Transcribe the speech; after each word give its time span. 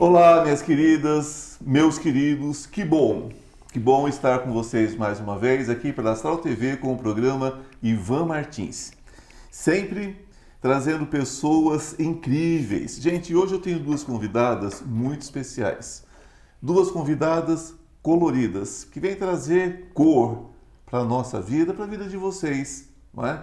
Olá, 0.00 0.44
minhas 0.44 0.62
queridas, 0.62 1.58
meus 1.60 1.98
queridos, 1.98 2.66
que 2.66 2.84
bom, 2.84 3.30
que 3.72 3.80
bom 3.80 4.06
estar 4.06 4.38
com 4.38 4.52
vocês 4.52 4.94
mais 4.94 5.18
uma 5.18 5.36
vez 5.36 5.68
aqui 5.68 5.92
pela 5.92 6.12
Astral 6.12 6.38
TV 6.38 6.76
com 6.76 6.92
o 6.92 6.96
programa 6.96 7.58
Ivan 7.82 8.24
Martins. 8.26 8.92
Sempre 9.50 10.24
trazendo 10.60 11.04
pessoas 11.04 11.98
incríveis. 11.98 12.94
Gente, 13.02 13.34
hoje 13.34 13.54
eu 13.54 13.60
tenho 13.60 13.80
duas 13.80 14.04
convidadas 14.04 14.82
muito 14.82 15.22
especiais. 15.22 16.04
Duas 16.62 16.92
convidadas 16.92 17.74
coloridas 18.00 18.84
que 18.84 19.00
vêm 19.00 19.16
trazer 19.16 19.90
cor 19.94 20.50
para 20.86 21.00
a 21.00 21.04
nossa 21.04 21.40
vida, 21.42 21.74
para 21.74 21.82
a 21.82 21.88
vida 21.88 22.04
de 22.04 22.16
vocês, 22.16 22.88
não 23.12 23.26
é? 23.26 23.42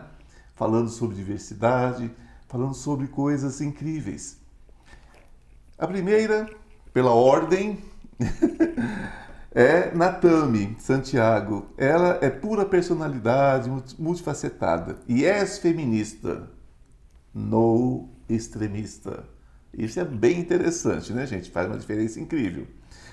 Falando 0.56 0.88
sobre 0.90 1.18
diversidade, 1.18 2.10
falando 2.48 2.74
sobre 2.74 3.08
coisas 3.08 3.60
incríveis. 3.60 4.45
A 5.78 5.86
primeira, 5.86 6.50
pela 6.94 7.12
ordem, 7.12 7.84
é 9.54 9.94
Natami 9.94 10.78
Santiago. 10.80 11.66
Ela 11.78 12.18
é 12.22 12.30
pura 12.30 12.64
personalidade, 12.64 13.70
multifacetada 14.00 15.00
e 15.06 15.26
é 15.26 15.46
feminista, 15.46 16.50
no 17.34 18.08
extremista. 18.30 19.26
Isso 19.74 20.00
é 20.00 20.06
bem 20.06 20.40
interessante, 20.40 21.12
né, 21.12 21.28
gente? 21.28 21.52
Faz 21.52 21.68
uma 21.68 21.78
diferença 21.78 22.22
incrível. 22.22 22.66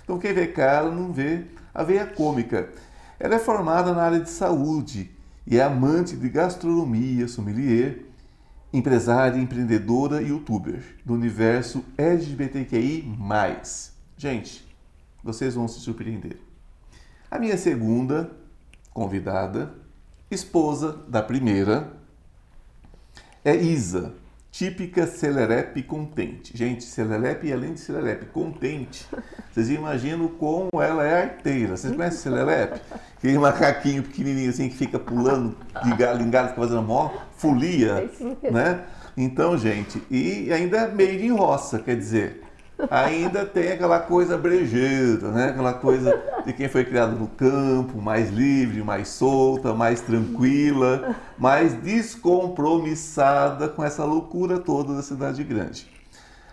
Então, 0.04 0.20
quem 0.20 0.32
vê 0.32 0.46
cara 0.46 0.88
não 0.88 1.12
vê 1.12 1.46
a 1.74 1.82
veia 1.82 2.06
cômica. 2.06 2.70
Ela 3.18 3.34
é 3.34 3.38
formada 3.40 3.92
na 3.92 4.02
área 4.02 4.20
de 4.20 4.30
saúde 4.30 5.10
e 5.44 5.58
é 5.58 5.64
amante 5.64 6.16
de 6.16 6.28
gastronomia, 6.28 7.26
sommelier 7.26 8.11
empresária, 8.72 9.38
empreendedora 9.38 10.22
e 10.22 10.28
youtuber 10.28 10.82
do 11.04 11.14
universo 11.14 11.84
LGBTQI+. 11.96 13.04
Gente, 14.16 14.66
vocês 15.22 15.54
vão 15.54 15.68
se 15.68 15.80
surpreender. 15.80 16.38
A 17.30 17.38
minha 17.38 17.56
segunda 17.56 18.30
convidada, 18.92 19.74
esposa 20.30 20.92
da 21.08 21.22
primeira, 21.22 21.92
é 23.44 23.54
Isa, 23.54 24.14
típica 24.52 25.06
Celerepe 25.06 25.82
contente. 25.82 26.56
Gente, 26.56 26.84
Celerepe, 26.84 27.50
além 27.50 27.72
de 27.72 27.80
Celerepe 27.80 28.26
contente, 28.26 29.06
vocês 29.50 29.70
imaginam 29.70 30.28
como 30.28 30.68
ela 30.74 31.04
é 31.04 31.22
arteira. 31.22 31.76
Vocês 31.76 31.96
conhecem 31.96 32.20
Celerepe? 32.20 32.80
Aquele 33.16 33.38
macaquinho 33.38 34.02
pequenininho 34.02 34.50
assim 34.50 34.68
que 34.68 34.76
fica 34.76 34.98
pulando 34.98 35.56
de 35.82 35.96
galho 35.96 36.22
em 36.22 36.30
galho, 36.30 36.48
fica 36.50 36.60
fazendo 36.60 36.82
mó 36.82 37.10
folia, 37.36 38.10
né? 38.52 38.84
Então, 39.16 39.56
gente, 39.56 40.02
e 40.10 40.52
ainda 40.52 40.78
é 40.78 40.88
meio 40.88 41.20
em 41.20 41.32
roça, 41.32 41.78
quer 41.78 41.96
dizer, 41.96 42.41
ainda 42.90 43.44
tem 43.44 43.72
aquela 43.72 44.00
coisa 44.00 44.36
brejeira, 44.36 45.30
né? 45.30 45.50
Aquela 45.50 45.74
coisa 45.74 46.20
de 46.44 46.52
quem 46.52 46.68
foi 46.68 46.84
criado 46.84 47.18
no 47.18 47.26
campo, 47.26 48.00
mais 48.00 48.30
livre, 48.30 48.82
mais 48.82 49.08
solta, 49.08 49.74
mais 49.74 50.00
tranquila, 50.00 51.16
mais 51.38 51.74
descompromissada 51.74 53.68
com 53.68 53.82
essa 53.84 54.04
loucura 54.04 54.58
toda 54.58 54.94
da 54.94 55.02
cidade 55.02 55.42
grande. 55.44 55.90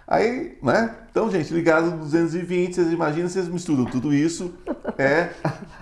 Aí, 0.08 0.58
né? 0.64 0.96
Então, 1.12 1.30
gente, 1.30 1.54
ligado 1.54 1.92
220, 1.98 2.74
vocês 2.74 2.92
imaginam, 2.92 3.30
vocês 3.30 3.48
misturam 3.48 3.86
tudo 3.86 4.14
isso, 4.14 4.54
é 4.98 5.30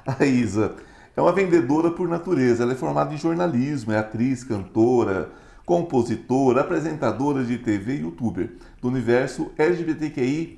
a 0.06 0.26
Isa. 0.26 0.74
É 1.16 1.22
uma 1.22 1.32
vendedora 1.32 1.90
por 1.92 2.08
natureza, 2.08 2.64
ela 2.64 2.74
é 2.74 2.76
formada 2.76 3.14
em 3.14 3.18
jornalismo, 3.18 3.92
é 3.92 3.98
atriz, 3.98 4.44
cantora, 4.44 5.32
compositora, 5.66 6.62
apresentadora 6.62 7.44
de 7.44 7.58
TV 7.58 7.96
e 7.96 8.02
youtuber 8.02 8.52
do 8.82 8.88
universo 8.88 9.52
LGBTQI+. 9.58 10.58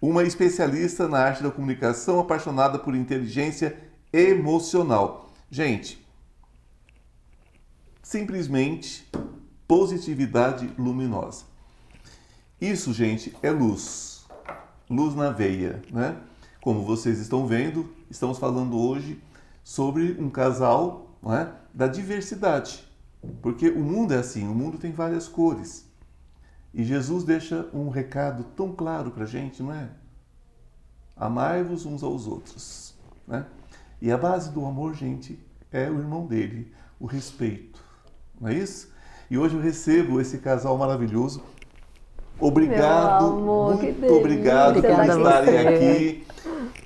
Uma 0.00 0.22
especialista 0.24 1.08
na 1.08 1.18
arte 1.18 1.42
da 1.42 1.50
comunicação, 1.50 2.20
apaixonada 2.20 2.78
por 2.78 2.94
inteligência 2.94 3.76
emocional. 4.12 5.32
Gente, 5.50 6.04
simplesmente 8.02 9.08
positividade 9.66 10.70
luminosa. 10.78 11.44
Isso, 12.60 12.92
gente, 12.92 13.34
é 13.42 13.50
luz. 13.50 14.24
Luz 14.88 15.14
na 15.14 15.30
veia, 15.30 15.82
né? 15.90 16.16
Como 16.60 16.82
vocês 16.82 17.18
estão 17.18 17.46
vendo, 17.46 17.92
estamos 18.10 18.38
falando 18.38 18.78
hoje 18.78 19.20
sobre 19.62 20.16
um 20.20 20.30
casal 20.30 21.18
é? 21.24 21.48
da 21.74 21.86
diversidade. 21.86 22.84
Porque 23.42 23.68
o 23.68 23.80
mundo 23.80 24.14
é 24.14 24.18
assim, 24.18 24.46
o 24.46 24.54
mundo 24.54 24.78
tem 24.78 24.92
várias 24.92 25.26
cores. 25.26 25.85
E 26.76 26.84
Jesus 26.84 27.24
deixa 27.24 27.66
um 27.72 27.88
recado 27.88 28.44
tão 28.54 28.70
claro 28.70 29.10
para 29.10 29.24
a 29.24 29.26
gente, 29.26 29.62
não 29.62 29.72
é? 29.72 29.88
Amai-vos 31.16 31.86
uns 31.86 32.02
aos 32.02 32.26
outros. 32.26 32.94
Né? 33.26 33.46
E 33.98 34.12
a 34.12 34.18
base 34.18 34.50
do 34.50 34.62
amor, 34.66 34.92
gente, 34.92 35.42
é 35.72 35.88
o 35.88 35.98
irmão 35.98 36.26
dele, 36.26 36.70
o 37.00 37.06
respeito. 37.06 37.82
Não 38.38 38.50
é 38.50 38.54
isso? 38.54 38.92
E 39.30 39.38
hoje 39.38 39.54
eu 39.54 39.60
recebo 39.62 40.20
esse 40.20 40.36
casal 40.36 40.76
maravilhoso. 40.76 41.42
Obrigado, 42.38 43.24
amor, 43.24 43.82
muito 43.82 44.12
obrigado 44.12 44.82
por 44.82 44.90
estarem 44.90 45.58
aqui. 45.66 46.26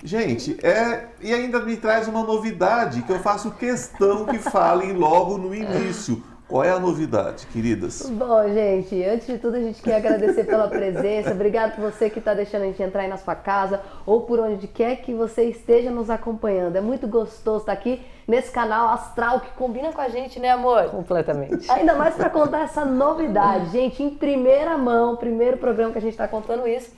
Gente, 0.05 0.57
é, 0.65 1.09
e 1.21 1.35
ainda 1.35 1.59
me 1.59 1.77
traz 1.77 2.07
uma 2.07 2.23
novidade 2.23 3.03
que 3.03 3.11
eu 3.11 3.19
faço 3.19 3.51
questão 3.51 4.25
que 4.25 4.39
falem 4.39 4.93
logo 4.93 5.37
no 5.37 5.53
início. 5.53 6.23
Qual 6.51 6.65
é 6.65 6.71
a 6.71 6.81
novidade, 6.81 7.47
queridas? 7.47 8.11
Bom, 8.11 8.43
gente, 8.53 9.01
antes 9.05 9.25
de 9.29 9.39
tudo 9.39 9.55
a 9.55 9.61
gente 9.61 9.81
quer 9.81 9.95
agradecer 9.95 10.43
pela 10.43 10.67
presença. 10.67 11.31
Obrigado 11.31 11.77
por 11.77 11.93
você 11.93 12.11
que 12.11 12.19
está 12.19 12.35
deixando 12.35 12.63
a 12.63 12.65
gente 12.65 12.83
entrar 12.83 13.03
aí 13.03 13.09
na 13.09 13.17
sua 13.17 13.37
casa 13.37 13.81
ou 14.05 14.23
por 14.23 14.41
onde 14.41 14.67
quer 14.67 14.97
que 14.97 15.15
você 15.15 15.45
esteja 15.45 15.93
nos 15.93 16.11
acompanhando. 16.11 16.75
É 16.75 16.81
muito 16.81 17.07
gostoso 17.07 17.61
estar 17.61 17.73
aqui 17.73 18.05
nesse 18.27 18.51
canal 18.51 18.89
astral 18.89 19.39
que 19.39 19.51
combina 19.53 19.93
com 19.93 20.01
a 20.01 20.09
gente, 20.09 20.41
né, 20.41 20.51
amor? 20.51 20.87
Completamente. 20.91 21.71
Ainda 21.71 21.95
mais 21.95 22.17
para 22.17 22.29
contar 22.29 22.63
essa 22.63 22.85
novidade, 22.85 23.71
gente, 23.71 24.03
em 24.03 24.11
primeira 24.11 24.77
mão, 24.77 25.15
primeiro 25.15 25.57
programa 25.57 25.93
que 25.93 25.99
a 25.99 26.03
gente 26.03 26.15
está 26.15 26.27
contando 26.27 26.67
isso. 26.67 26.91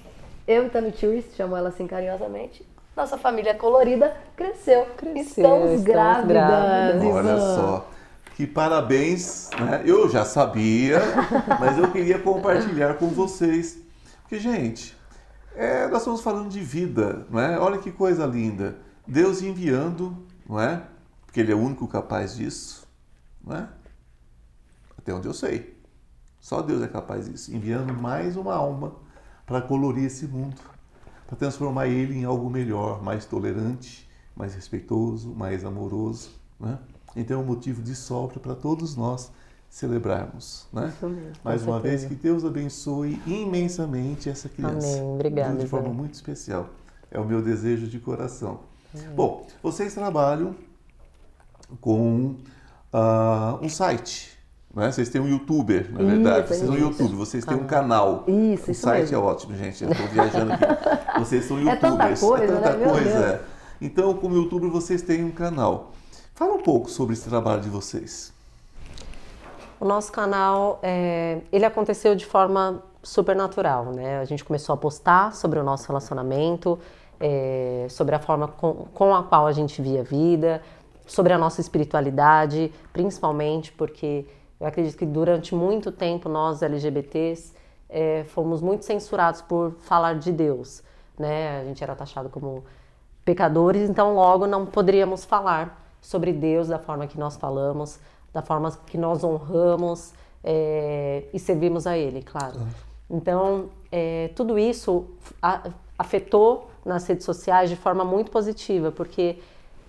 Eu 0.49 0.65
e 0.65 0.71
Tami 0.71 0.93
Tourist, 0.93 1.37
chamo 1.37 1.55
ela 1.55 1.69
assim 1.69 1.87
carinhosamente, 1.87 2.67
nossa 2.97 3.19
família 3.19 3.55
colorida 3.55 4.15
cresceu. 4.35 4.87
Cresceu 4.97 5.23
estamos, 5.23 5.71
estamos 5.73 5.83
grávidas. 5.83 6.27
grávidas. 6.27 7.05
Olha 7.05 7.39
só. 7.39 7.92
Que 8.35 8.47
parabéns, 8.47 9.51
né? 9.59 9.83
Eu 9.85 10.09
já 10.09 10.25
sabia, 10.25 11.01
mas 11.61 11.77
eu 11.77 11.91
queria 11.93 12.19
compartilhar 12.19 12.95
com 12.95 13.09
vocês. 13.09 13.79
Porque, 14.23 14.39
gente, 14.41 14.97
é, 15.55 15.87
nós 15.89 15.99
estamos 15.99 16.23
falando 16.23 16.49
de 16.49 16.61
vida, 16.61 17.27
não 17.31 17.39
é? 17.39 17.59
Olha 17.59 17.79
que 17.79 17.93
coisa 17.93 18.25
linda. 18.25 18.79
Deus 19.07 19.43
enviando, 19.43 20.17
não 20.49 20.59
é? 20.59 20.83
Porque 21.27 21.41
Ele 21.41 21.53
é 21.53 21.55
o 21.55 21.59
único 21.59 21.87
capaz 21.87 22.35
disso, 22.35 22.89
não 23.45 23.57
é? 23.57 23.69
Até 24.97 25.13
onde 25.13 25.27
eu 25.27 25.35
sei. 25.35 25.79
Só 26.41 26.63
Deus 26.63 26.83
é 26.83 26.89
capaz 26.89 27.29
disso. 27.29 27.55
Enviando 27.55 27.93
mais 27.93 28.37
uma 28.37 28.55
alma 28.55 28.95
para 29.45 29.61
colorir 29.61 30.05
esse 30.05 30.27
mundo, 30.27 30.61
para 31.27 31.37
transformar 31.37 31.87
ele 31.87 32.19
em 32.19 32.25
algo 32.25 32.49
melhor, 32.49 33.03
mais 33.03 33.27
tolerante, 33.27 34.09
mais 34.35 34.55
respeitoso, 34.55 35.35
mais 35.35 35.65
amoroso, 35.65 36.31
né? 36.59 36.79
Então 37.15 37.41
é 37.41 37.43
um 37.43 37.47
motivo 37.47 37.83
de 37.83 37.95
sopro 37.95 38.41
para 38.41 38.55
todos 38.55 38.97
nós 38.97 39.31
celebrarmos, 39.69 40.67
né? 40.73 40.93
Isso 40.95 41.09
mesmo, 41.09 41.33
Mais 41.43 41.63
uma 41.63 41.81
vez 41.81 42.05
que 42.05 42.15
Deus 42.15 42.45
abençoe 42.45 43.21
imensamente 43.27 44.29
essa 44.29 44.49
criança. 44.49 44.87
Amém. 44.99 45.03
Obrigada, 45.15 45.57
De 45.57 45.67
forma 45.67 45.89
muito 45.89 46.15
especial. 46.15 46.69
É 47.11 47.19
o 47.19 47.25
meu 47.25 47.41
desejo 47.43 47.87
de 47.87 47.99
coração. 47.99 48.61
Bom, 49.15 49.47
vocês 49.63 49.95
trabalham 49.95 50.55
com 51.81 52.35
ah, 52.93 53.59
um 53.63 53.69
site, 53.69 54.37
né? 54.75 54.93
Vocês 54.93 55.09
têm 55.09 55.21
um 55.21 55.29
youtuber, 55.29 55.91
na 55.93 56.01
Isso, 56.01 56.11
verdade. 56.11 56.49
Vocês 56.49 56.61
são 56.61 56.75
isso. 56.75 56.85
YouTube, 56.85 57.15
vocês 57.15 57.45
têm 57.45 57.57
um 57.57 57.67
canal. 57.67 58.25
Isso, 58.29 58.69
o 58.69 58.71
isso 58.73 58.81
site 58.83 59.01
mesmo. 59.03 59.17
é 59.17 59.19
ótimo, 59.19 59.57
gente. 59.57 59.85
Eu 59.85 59.91
estou 59.91 60.07
viajando 60.09 60.53
aqui. 60.53 60.65
Vocês 61.19 61.45
são 61.47 61.59
É 61.69 61.77
tanta 61.77 62.09
youtubers. 62.11 62.21
coisa, 62.21 62.45
é 62.45 62.61
tanta 62.61 62.77
né? 62.77 62.89
Coisa. 62.89 63.19
É. 63.27 63.41
Então, 63.81 64.15
como 64.15 64.35
youtuber, 64.37 64.71
vocês 64.71 65.01
têm 65.03 65.25
um 65.25 65.31
canal. 65.31 65.93
Fala 66.35 66.55
um 66.55 66.63
pouco 66.63 66.91
sobre 66.91 67.13
esse 67.13 67.29
trabalho 67.29 67.61
de 67.61 67.69
vocês. 67.69 68.33
O 69.79 69.85
nosso 69.85 70.11
canal, 70.11 70.79
é, 70.83 71.41
ele 71.53 71.65
aconteceu 71.65 72.15
de 72.15 72.25
forma 72.25 72.83
super 73.03 73.37
natural, 73.37 73.87
né? 73.87 74.19
A 74.19 74.25
gente 74.25 74.43
começou 74.43 74.73
a 74.73 74.77
postar 74.77 75.35
sobre 75.35 75.59
o 75.59 75.63
nosso 75.63 75.87
relacionamento, 75.89 76.79
é, 77.21 77.87
sobre 77.91 78.15
a 78.15 78.19
forma 78.19 78.49
com, 78.49 78.87
com 78.95 79.15
a 79.15 79.23
qual 79.25 79.47
a 79.47 79.53
gente 79.53 79.83
via 79.83 80.01
a 80.01 80.05
vida, 80.05 80.63
sobre 81.07 81.33
a 81.33 81.39
nossa 81.39 81.61
espiritualidade, 81.61 82.73
principalmente 82.93 83.71
porque 83.73 84.25
eu 84.59 84.67
acredito 84.67 84.97
que 84.97 85.05
durante 85.05 85.55
muito 85.55 85.93
tempo 85.93 86.29
nós 86.29 86.63
LGBTs 86.63 87.53
é, 87.91 88.25
fomos 88.29 88.63
muito 88.63 88.85
censurados 88.87 89.43
por 89.43 89.73
falar 89.81 90.15
de 90.15 90.33
Deus, 90.33 90.83
né? 91.19 91.61
A 91.61 91.65
gente 91.65 91.83
era 91.85 91.95
taxado 91.95 92.31
como 92.31 92.65
pecadores, 93.23 93.91
então 93.91 94.15
logo 94.15 94.47
não 94.47 94.65
poderíamos 94.65 95.25
falar 95.25 95.82
sobre 96.03 96.33
Deus 96.33 96.69
da 96.69 96.79
forma 96.79 97.07
que 97.07 97.19
nós 97.19 97.37
falamos, 97.37 97.99
da 98.35 98.43
forma 98.43 98.71
que 98.87 98.99
nós 98.99 99.25
honramos 99.25 100.13
é, 100.45 101.25
e 101.33 101.39
servimos 101.39 101.87
a 101.87 101.97
Ele, 101.97 102.21
claro. 102.23 102.61
Então, 103.09 103.71
é, 103.91 104.31
tudo 104.35 104.59
isso 104.59 105.07
afetou 105.99 106.71
nas 106.85 107.07
redes 107.07 107.25
sociais 107.25 107.71
de 107.71 107.77
forma 107.77 108.05
muito 108.05 108.31
positiva, 108.31 108.91
porque 108.91 109.39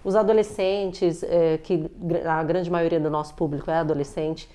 os 0.03 0.15
adolescentes, 0.15 1.23
é, 1.23 1.57
que 1.57 1.89
a 2.25 2.43
grande 2.43 2.69
maioria 2.69 2.99
do 2.99 3.09
nosso 3.09 3.33
público 3.33 3.71
é 3.71 3.75
adolescente, 3.75 4.49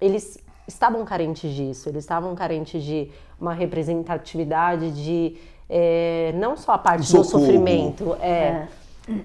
eles 0.00 0.38
estavam 0.66 1.04
carentes 1.04 1.54
disso, 1.54 1.88
eles 1.88 2.04
estavam 2.04 2.34
carentes 2.34 2.82
de 2.82 3.10
uma 3.40 3.54
representatividade 3.54 4.90
de 4.90 5.36
é, 5.68 6.32
não 6.36 6.56
só 6.56 6.72
a 6.72 6.78
parte 6.78 7.12
do 7.12 7.24
sofrimento, 7.24 8.16
é, 8.20 8.30
é, 8.30 8.68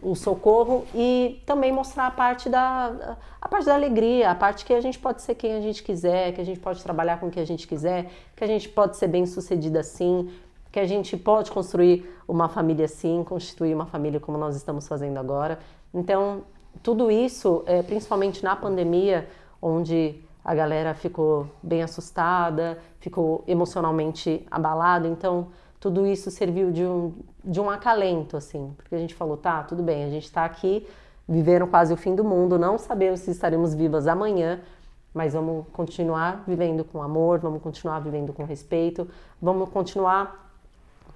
o 0.02 0.16
socorro 0.16 0.86
e 0.94 1.42
também 1.46 1.72
mostrar 1.72 2.08
a 2.08 2.12
parte 2.12 2.50
da 2.50 3.18
a 3.42 3.48
parte 3.48 3.66
da 3.66 3.76
alegria, 3.76 4.32
a 4.32 4.36
parte 4.36 4.64
que 4.64 4.74
a 4.74 4.80
gente 4.80 4.98
pode 4.98 5.22
ser 5.22 5.36
quem 5.36 5.54
a 5.54 5.62
gente 5.62 5.84
quiser, 5.84 6.32
que 6.34 6.40
a 6.40 6.46
gente 6.46 6.60
pode 6.60 6.82
trabalhar 6.82 7.20
com 7.20 7.28
o 7.28 7.32
que 7.32 7.40
a 7.40 7.46
gente 7.46 7.68
quiser, 7.68 8.10
que 8.36 8.44
a 8.44 8.48
gente 8.48 8.70
pode 8.70 8.96
ser 8.96 9.08
bem 9.08 9.26
sucedida 9.26 9.82
assim, 9.82 10.30
que 10.72 10.80
a 10.80 10.88
gente 10.88 11.18
pode 11.18 11.52
construir 11.52 12.10
uma 12.28 12.48
família 12.48 12.86
assim, 12.86 13.24
constituir 13.24 13.76
uma 13.76 13.86
família 13.86 14.20
como 14.20 14.38
nós 14.38 14.56
estamos 14.56 14.88
fazendo 14.88 15.18
agora. 15.18 15.60
Então, 15.94 16.44
tudo 16.82 17.12
isso, 17.12 17.64
é, 17.66 17.84
principalmente 17.84 18.44
na 18.44 18.56
pandemia, 18.56 19.28
onde 19.62 20.16
a 20.44 20.56
galera 20.56 20.94
ficou 20.94 21.48
bem 21.62 21.84
assustada, 21.84 22.80
ficou 23.00 23.44
emocionalmente 23.48 24.46
abalada, 24.50 25.08
então 25.08 25.48
tudo 25.84 26.08
isso 26.08 26.32
serviu 26.32 26.72
de 26.72 26.86
um, 26.86 27.12
de 27.44 27.60
um 27.60 27.70
acalento, 27.70 28.38
assim, 28.38 28.72
porque 28.78 28.96
a 28.96 28.98
gente 28.98 29.14
falou, 29.14 29.36
tá, 29.36 29.64
tudo 29.64 29.84
bem, 29.84 30.06
a 30.06 30.10
gente 30.10 30.24
está 30.24 30.46
aqui, 30.46 30.88
vivendo 31.28 31.68
quase 31.68 31.94
o 31.94 31.98
fim 31.98 32.16
do 32.16 32.24
mundo, 32.24 32.58
não 32.58 32.78
sabemos 32.78 33.20
se 33.20 33.32
estaremos 33.32 33.76
vivas 33.76 34.08
amanhã, 34.08 34.62
mas 35.14 35.34
vamos 35.34 35.66
continuar 35.74 36.42
vivendo 36.48 36.86
com 36.86 37.04
amor, 37.04 37.40
vamos 37.40 37.62
continuar 37.62 38.00
vivendo 38.00 38.32
com 38.32 38.46
respeito, 38.46 39.06
vamos 39.42 39.68
continuar 39.72 40.56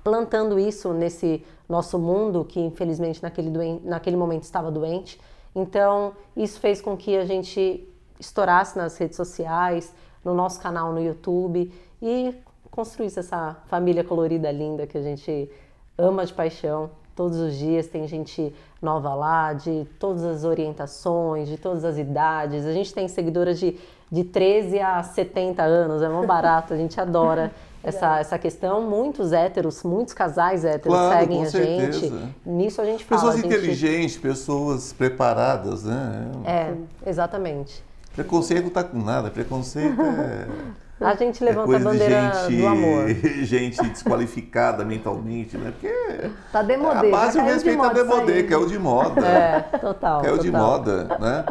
plantando 0.04 0.60
isso 0.60 0.92
nesse 0.92 1.46
nosso 1.70 1.98
mundo 1.98 2.44
que 2.44 2.60
infelizmente 2.60 3.24
naquele, 3.24 3.80
naquele 3.86 4.18
momento 4.18 4.44
estava 4.44 4.70
doente. 4.70 5.18
Então, 5.56 6.12
isso 6.36 6.60
fez 6.60 6.82
com 6.82 6.98
que 6.98 7.16
a 7.16 7.24
gente 7.24 7.88
estourasse 8.20 8.78
nas 8.78 8.98
redes 8.98 9.16
sociais, 9.16 9.96
no 10.26 10.34
nosso 10.34 10.60
canal 10.60 10.92
no 10.92 11.00
YouTube 11.00 11.72
e 12.02 12.36
construísse 12.78 13.18
essa 13.18 13.58
família 13.66 14.04
colorida 14.04 14.52
linda 14.52 14.86
que 14.86 14.96
a 14.96 15.02
gente 15.02 15.50
ama 15.98 16.24
de 16.24 16.32
paixão. 16.32 16.92
Todos 17.16 17.40
os 17.40 17.56
dias 17.56 17.88
tem 17.88 18.08
gente 18.08 18.54
nova 18.80 19.16
lá, 19.16 19.52
de 19.54 19.88
todas 19.98 20.24
as 20.24 20.44
orientações, 20.44 21.48
de 21.50 21.58
todas 21.58 21.84
as 21.84 21.98
idades. 21.98 22.68
A 22.68 22.74
gente 22.74 22.94
tem 22.94 23.08
seguidoras 23.08 23.60
de, 23.60 23.80
de 24.12 24.24
13 24.24 24.80
a 24.80 25.02
70 25.02 25.64
anos, 25.64 26.04
é 26.04 26.08
muito 26.08 26.28
barato, 26.30 26.76
a 26.76 26.78
gente 26.78 27.02
adora 27.02 27.52
essa, 27.84 28.20
essa 28.20 28.38
questão. 28.38 28.88
Muitos 28.88 29.34
héteros, 29.34 29.82
muitos 29.82 30.14
casais 30.14 30.64
héteros 30.64 30.96
claro, 30.96 31.20
seguem 31.20 31.44
a 31.44 31.50
certeza. 31.50 32.00
gente. 32.00 32.36
Nisso 32.46 32.80
a 32.80 32.86
gente 32.86 33.04
fala. 33.04 33.22
Pessoas 33.22 33.42
gente... 33.42 33.48
inteligentes, 33.48 34.18
pessoas 34.18 34.94
preparadas, 34.94 35.84
né? 35.84 36.32
É, 36.46 37.10
exatamente. 37.10 37.84
Preconceito 38.14 38.66
não 38.66 38.70
tá 38.70 38.84
com 38.84 39.00
nada, 39.00 39.32
preconceito 39.32 40.00
é. 40.00 40.48
A 41.00 41.16
gente 41.16 41.44
levanta 41.44 41.74
é 41.74 41.76
a 41.76 41.80
bandeira 41.80 42.34
gente, 42.34 42.58
do 42.58 42.68
amor. 42.68 43.10
Gente 43.46 43.82
desqualificada 43.84 44.84
mentalmente, 44.84 45.56
né? 45.56 45.72
Porque 45.72 46.32
tá 46.52 46.64
demodê, 46.64 47.08
a 47.08 47.12
base 47.12 47.38
o 47.38 47.44
respeito 47.44 47.82
tá 47.82 47.94
demodê, 47.94 48.44
que 48.44 48.54
é 48.54 48.58
o 48.58 48.66
de 48.66 48.80
moda. 48.80 49.26
É, 49.26 49.60
total. 49.78 50.22
Que 50.22 50.28
é 50.28 50.32
o 50.32 50.40
de 50.40 50.52
moda, 50.52 51.04
né? 51.20 51.46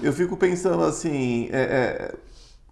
Eu 0.00 0.12
fico 0.12 0.36
pensando 0.36 0.84
assim, 0.84 1.48
é, 1.50 1.60
é, 1.60 2.14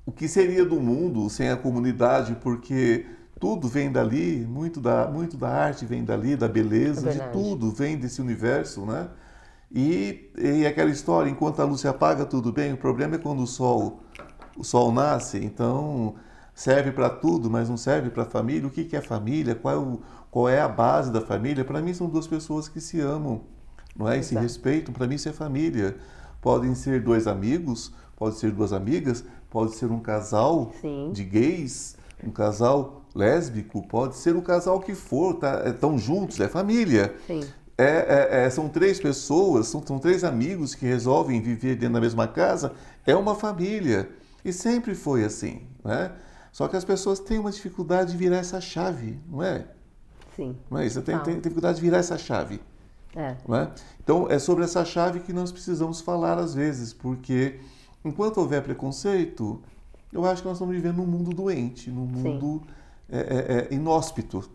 o 0.04 0.12
que 0.12 0.28
seria 0.28 0.64
do 0.64 0.76
mundo 0.76 1.28
sem 1.28 1.50
a 1.50 1.56
comunidade, 1.56 2.36
porque 2.40 3.04
tudo 3.40 3.66
vem 3.66 3.90
dali, 3.90 4.46
muito 4.48 4.80
da, 4.80 5.08
muito 5.08 5.36
da 5.36 5.48
arte 5.48 5.84
vem 5.84 6.04
dali, 6.04 6.36
da 6.36 6.46
beleza, 6.46 7.10
É 7.10 7.12
de 7.14 7.20
tudo 7.32 7.72
vem 7.72 7.98
desse 7.98 8.20
universo, 8.20 8.86
né? 8.86 9.08
E, 9.74 10.30
e 10.38 10.64
aquela 10.64 10.90
história, 10.90 11.28
enquanto 11.28 11.60
a 11.60 11.64
luz 11.64 11.80
se 11.80 11.88
apaga, 11.88 12.24
tudo 12.24 12.52
bem, 12.52 12.72
o 12.72 12.76
problema 12.76 13.16
é 13.16 13.18
quando 13.18 13.42
o 13.42 13.46
sol, 13.46 14.00
o 14.56 14.64
sol 14.64 14.92
nasce, 14.92 15.38
então 15.38 16.14
serve 16.54 16.90
para 16.90 17.10
tudo, 17.10 17.50
mas 17.50 17.68
não 17.68 17.76
serve 17.76 18.10
para 18.10 18.22
a 18.22 18.26
família. 18.26 18.66
O 18.66 18.70
que, 18.70 18.84
que 18.84 18.96
é 18.96 19.00
família? 19.00 19.54
Qual 19.54 19.74
é, 19.74 19.78
o, 19.78 20.00
qual 20.30 20.48
é 20.48 20.60
a 20.60 20.68
base 20.68 21.12
da 21.12 21.20
família? 21.20 21.64
Para 21.64 21.82
mim 21.82 21.92
são 21.92 22.08
duas 22.08 22.26
pessoas 22.26 22.68
que 22.68 22.80
se 22.80 23.00
amam, 23.00 23.42
não 23.94 24.08
é? 24.08 24.18
E 24.18 24.22
se 24.22 24.34
respeitam, 24.34 24.92
para 24.92 25.06
mim 25.06 25.16
isso 25.16 25.28
é 25.28 25.32
família. 25.32 25.96
Podem 26.40 26.74
ser 26.74 27.02
dois 27.02 27.26
amigos, 27.26 27.92
pode 28.16 28.36
ser 28.36 28.50
duas 28.52 28.72
amigas, 28.72 29.24
pode 29.50 29.74
ser 29.74 29.90
um 29.90 30.00
casal 30.00 30.72
Sim. 30.80 31.10
de 31.12 31.24
gays, 31.24 31.96
um 32.24 32.30
casal 32.30 33.02
lésbico, 33.14 33.86
pode 33.86 34.16
ser 34.16 34.34
um 34.34 34.40
casal 34.40 34.80
que 34.80 34.94
for, 34.94 35.34
tá, 35.34 35.62
estão 35.66 35.98
juntos, 35.98 36.40
é 36.40 36.48
família. 36.48 37.14
Sim. 37.26 37.42
É, 37.78 37.84
é, 37.84 38.44
é, 38.44 38.50
são 38.50 38.70
três 38.70 38.98
pessoas, 38.98 39.68
são, 39.68 39.86
são 39.86 39.98
três 39.98 40.24
amigos 40.24 40.74
que 40.74 40.86
resolvem 40.86 41.42
viver 41.42 41.76
dentro 41.76 41.94
da 41.94 42.00
mesma 42.00 42.26
casa, 42.26 42.72
é 43.06 43.14
uma 43.14 43.34
família. 43.34 44.08
E 44.46 44.52
sempre 44.52 44.94
foi 44.94 45.24
assim, 45.24 45.62
né? 45.84 46.12
Só 46.52 46.68
que 46.68 46.76
as 46.76 46.84
pessoas 46.84 47.18
têm 47.18 47.36
uma 47.36 47.50
dificuldade 47.50 48.12
de 48.12 48.16
virar 48.16 48.36
essa 48.36 48.60
chave, 48.60 49.18
não 49.28 49.42
é? 49.42 49.66
Sim. 50.36 50.56
Não 50.70 50.78
é 50.78 50.86
isso? 50.86 51.02
Tem, 51.02 51.18
tem 51.18 51.34
dificuldade 51.34 51.76
de 51.76 51.82
virar 51.82 51.98
essa 51.98 52.16
chave. 52.16 52.60
É. 53.16 53.36
Não 53.48 53.56
é? 53.56 53.72
Então, 54.00 54.30
é 54.30 54.38
sobre 54.38 54.62
essa 54.62 54.84
chave 54.84 55.18
que 55.18 55.32
nós 55.32 55.50
precisamos 55.50 56.00
falar 56.00 56.38
às 56.38 56.54
vezes, 56.54 56.92
porque 56.92 57.58
enquanto 58.04 58.38
houver 58.38 58.62
preconceito, 58.62 59.60
eu 60.12 60.24
acho 60.24 60.42
que 60.42 60.48
nós 60.48 60.58
estamos 60.58 60.74
vivendo 60.74 60.98
num 60.98 61.06
mundo 61.06 61.30
doente, 61.34 61.90
num 61.90 62.06
mundo 62.06 62.62
é, 63.10 63.18
é, 63.18 63.68
é, 63.68 63.74
inóspito. 63.74 64.48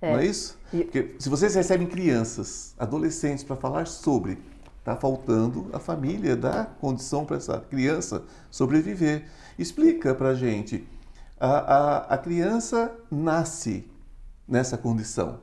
É. 0.00 0.12
Não 0.12 0.18
é 0.18 0.26
isso? 0.26 0.58
Porque 0.68 1.14
se 1.20 1.28
vocês 1.28 1.54
recebem 1.54 1.86
crianças, 1.86 2.74
adolescentes 2.76 3.44
para 3.44 3.54
falar 3.54 3.86
sobre, 3.86 4.38
está 4.82 4.96
faltando 4.96 5.70
a 5.72 5.78
família 5.78 6.34
dar 6.36 6.76
condição 6.80 7.24
para 7.24 7.36
essa 7.36 7.60
criança 7.60 8.24
sobreviver. 8.50 9.26
Explica 9.56 10.12
para 10.12 10.34
gente. 10.34 10.86
A, 11.38 11.46
a, 11.46 11.98
a 12.14 12.18
criança 12.18 12.92
nasce 13.08 13.88
nessa 14.46 14.76
condição. 14.76 15.38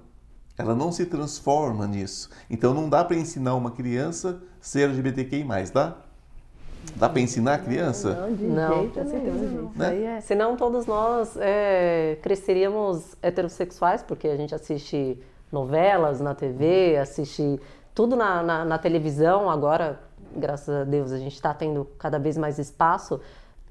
Ela 0.58 0.76
não 0.76 0.92
se 0.92 1.06
transforma 1.06 1.88
nisso. 1.88 2.30
Então 2.50 2.74
não 2.74 2.90
dá 2.90 3.04
para 3.04 3.16
ensinar 3.16 3.56
uma 3.56 3.72
criança 3.72 4.42
ser 4.60 4.90
LGBTQI+, 4.90 5.46
dá? 5.74 5.96
Dá 6.98 7.08
para 7.08 7.22
ensinar 7.22 7.54
a 7.54 7.58
criança? 7.60 8.16
Não, 8.16 8.36
de 8.36 8.44
Não, 8.46 8.82
jeito 8.82 9.04
nenhum, 9.06 9.62
não. 9.64 9.72
Né? 9.72 10.04
é... 10.04 10.22
Senão 10.22 10.58
todos 10.58 10.86
nós 10.86 11.38
é, 11.38 12.18
cresceríamos 12.22 13.16
heterossexuais, 13.22 14.04
porque 14.04 14.28
a 14.28 14.36
gente 14.36 14.54
assiste 14.54 15.18
novelas 15.52 16.20
na 16.20 16.36
TV, 16.36 16.98
assiste 16.98 17.60
tudo 18.00 18.16
na, 18.16 18.42
na, 18.42 18.64
na 18.64 18.78
televisão. 18.78 19.50
Agora, 19.50 20.00
graças 20.34 20.74
a 20.74 20.86
Deus, 20.86 21.12
a 21.12 21.18
gente 21.18 21.34
está 21.34 21.54
tendo 21.54 21.86
cada 21.98 22.18
vez 22.18 22.38
mais 22.38 22.58
espaço, 22.58 23.20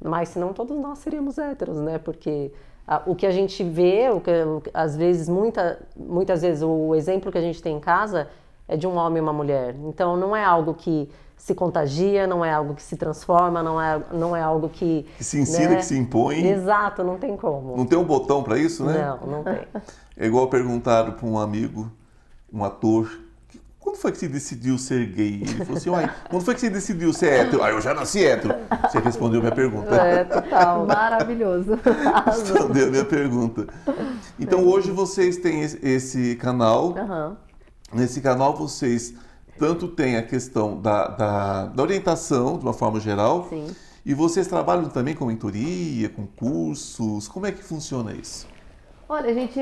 mas 0.04 0.28
senão 0.28 0.52
todos 0.52 0.76
nós 0.76 0.99
seríamos 0.99 1.38
héteros, 1.38 1.78
né? 1.80 1.97
Porque 1.97 2.52
a- 2.87 3.00
o 3.06 3.14
que 3.14 3.25
a 3.25 3.30
gente 3.30 3.64
vê, 3.64 4.11
o 4.11 4.20
que, 4.20 4.30
o 4.30 4.62
às 4.75 4.94
vezes, 4.94 5.30
muita, 5.30 5.80
muitas 5.97 6.42
vezes, 6.42 6.62
o 6.62 6.94
exemplo 6.94 7.32
que 7.32 7.38
a 7.38 7.40
gente 7.40 7.62
tem 7.62 7.75
em 7.78 7.80
casa 7.80 8.28
é 8.68 8.76
de 8.76 8.87
um 8.87 8.97
homem 8.97 9.16
e 9.16 9.20
uma 9.23 9.32
mulher. 9.32 9.75
Então, 9.87 10.14
não 10.14 10.37
é 10.37 10.44
algo 10.44 10.75
que 10.75 11.08
se 11.35 11.54
contagia, 11.54 12.26
não 12.26 12.44
é 12.44 12.52
algo 12.52 12.75
que 12.75 12.82
se 12.82 12.99
transforma, 12.99 13.62
não 13.62 13.80
é, 13.80 13.99
não 14.12 14.37
é 14.37 14.42
algo 14.42 14.68
que... 14.68 15.06
Que 15.16 15.25
se 15.25 15.40
ensina, 15.40 15.70
né? 15.70 15.76
que 15.76 15.87
se 15.87 15.97
impõe. 15.97 16.47
Exato, 16.47 17.02
não 17.02 17.16
tem 17.16 17.35
como. 17.35 17.75
Não 17.78 17.87
tem 17.87 17.97
um 17.97 18.04
botão 18.04 18.42
para 18.42 18.58
isso, 18.58 18.85
né? 18.85 19.16
Não, 19.23 19.26
não 19.26 19.42
tem. 19.42 19.61
É 20.20 20.26
igual 20.26 20.49
perguntaram 20.49 21.12
para 21.12 21.26
um 21.26 21.38
amigo, 21.38 21.90
um 22.52 22.62
ator, 22.62 23.08
quando 23.88 23.97
foi 23.97 24.12
que 24.12 24.18
você 24.18 24.28
decidiu 24.28 24.76
ser 24.76 25.07
gay? 25.07 25.37
Ele 25.42 25.64
falou 25.64 25.76
assim, 25.78 25.88
uai, 25.90 26.14
quando 26.28 26.45
foi 26.45 26.54
que 26.54 26.61
você 26.61 26.68
decidiu 26.68 27.11
ser 27.12 27.33
hétero? 27.33 27.62
Ah, 27.62 27.71
eu 27.71 27.80
já 27.80 27.95
nasci 27.95 28.23
hétero. 28.25 28.54
Você 28.83 28.99
respondeu 28.99 29.40
minha 29.40 29.54
pergunta. 29.54 29.95
É, 29.95 30.25
total. 30.25 30.85
Maravilhoso. 30.87 31.78
Respondeu 32.26 32.90
minha 32.90 33.04
pergunta. 33.04 33.66
Então 34.38 34.64
hoje 34.66 34.90
vocês 34.90 35.38
têm 35.38 35.62
esse- 35.62 36.37
canal. 36.37 36.95
Aham. 36.99 37.37
Nesse 37.92 38.21
canal 38.21 38.54
vocês 38.54 39.14
tanto 39.59 39.88
têm 39.88 40.16
a 40.16 40.23
questão 40.23 40.78
da, 40.80 41.09
da, 41.09 41.66
da 41.66 41.83
orientação, 41.83 42.59
de 42.59 42.64
uma 42.64 42.75
forma 42.75 43.00
geral, 43.00 43.47
Sim. 43.49 43.66
e 44.04 44.12
vocês 44.12 44.47
trabalham 44.47 44.85
também 44.90 45.14
com 45.14 45.25
mentoria, 45.25 46.11
com 46.11 46.26
cursos. 46.26 47.26
Como 47.26 47.47
é 47.47 47.52
que 47.52 47.64
funciona 47.64 48.12
isso? 48.12 48.47
Olha, 49.09 49.30
a 49.30 49.33
gente, 49.35 49.59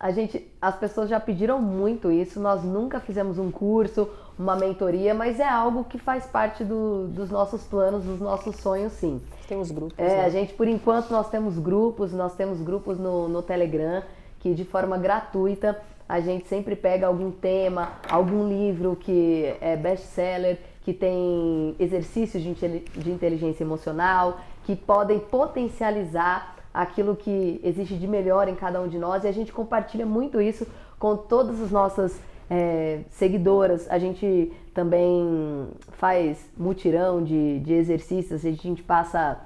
a 0.00 0.10
gente, 0.12 0.46
as 0.60 0.76
pessoas 0.76 1.08
já 1.08 1.18
pediram 1.18 1.60
muito 1.60 2.10
isso. 2.12 2.38
Nós 2.40 2.62
nunca 2.62 3.00
fizemos 3.00 3.38
um 3.38 3.50
curso, 3.50 4.08
uma 4.38 4.54
mentoria, 4.54 5.12
mas 5.12 5.40
é 5.40 5.48
algo 5.48 5.84
que 5.84 5.98
faz 5.98 6.24
parte 6.26 6.62
do- 6.64 7.08
dos 7.08 7.30
nossos 7.30 7.64
planos, 7.64 8.04
dos 8.04 8.20
nossos 8.20 8.56
sonhos, 8.56 8.92
sim. 8.92 9.20
Tem 9.48 9.58
os 9.58 9.70
grupos. 9.70 9.98
É, 9.98 10.06
né? 10.18 10.24
a 10.24 10.28
gente, 10.28 10.52
por 10.54 10.68
enquanto, 10.68 11.10
nós 11.10 11.28
temos 11.28 11.58
grupos, 11.58 12.12
nós 12.12 12.34
temos 12.34 12.60
grupos 12.60 12.98
no, 12.98 13.28
no 13.28 13.42
Telegram 13.42 14.02
que 14.40 14.54
de 14.54 14.64
forma 14.64 14.96
gratuita 14.96 15.76
a 16.08 16.20
gente 16.20 16.46
sempre 16.46 16.76
pega 16.76 17.06
algum 17.06 17.30
tema, 17.30 17.92
algum 18.08 18.48
livro 18.48 18.96
que 18.96 19.52
é 19.60 19.76
best-seller, 19.76 20.58
que 20.84 20.92
tem 20.94 21.74
exercícios 21.78 22.42
de, 22.42 22.54
de 22.54 23.10
inteligência 23.10 23.64
emocional, 23.64 24.38
que 24.64 24.74
podem 24.76 25.18
potencializar 25.18 26.56
aquilo 26.78 27.16
que 27.16 27.60
existe 27.64 27.98
de 27.98 28.06
melhor 28.06 28.46
em 28.46 28.54
cada 28.54 28.80
um 28.80 28.86
de 28.86 29.00
nós 29.00 29.24
e 29.24 29.26
a 29.26 29.32
gente 29.32 29.52
compartilha 29.52 30.06
muito 30.06 30.40
isso 30.40 30.64
com 30.96 31.16
todas 31.16 31.60
as 31.60 31.72
nossas 31.72 32.20
é, 32.48 33.00
seguidoras. 33.10 33.90
A 33.90 33.98
gente 33.98 34.52
também 34.72 35.66
faz 35.94 36.38
mutirão 36.56 37.20
de, 37.24 37.58
de 37.58 37.72
exercícios, 37.72 38.46
a 38.46 38.50
gente 38.52 38.80
passa 38.84 39.40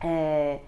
é, 0.00 0.58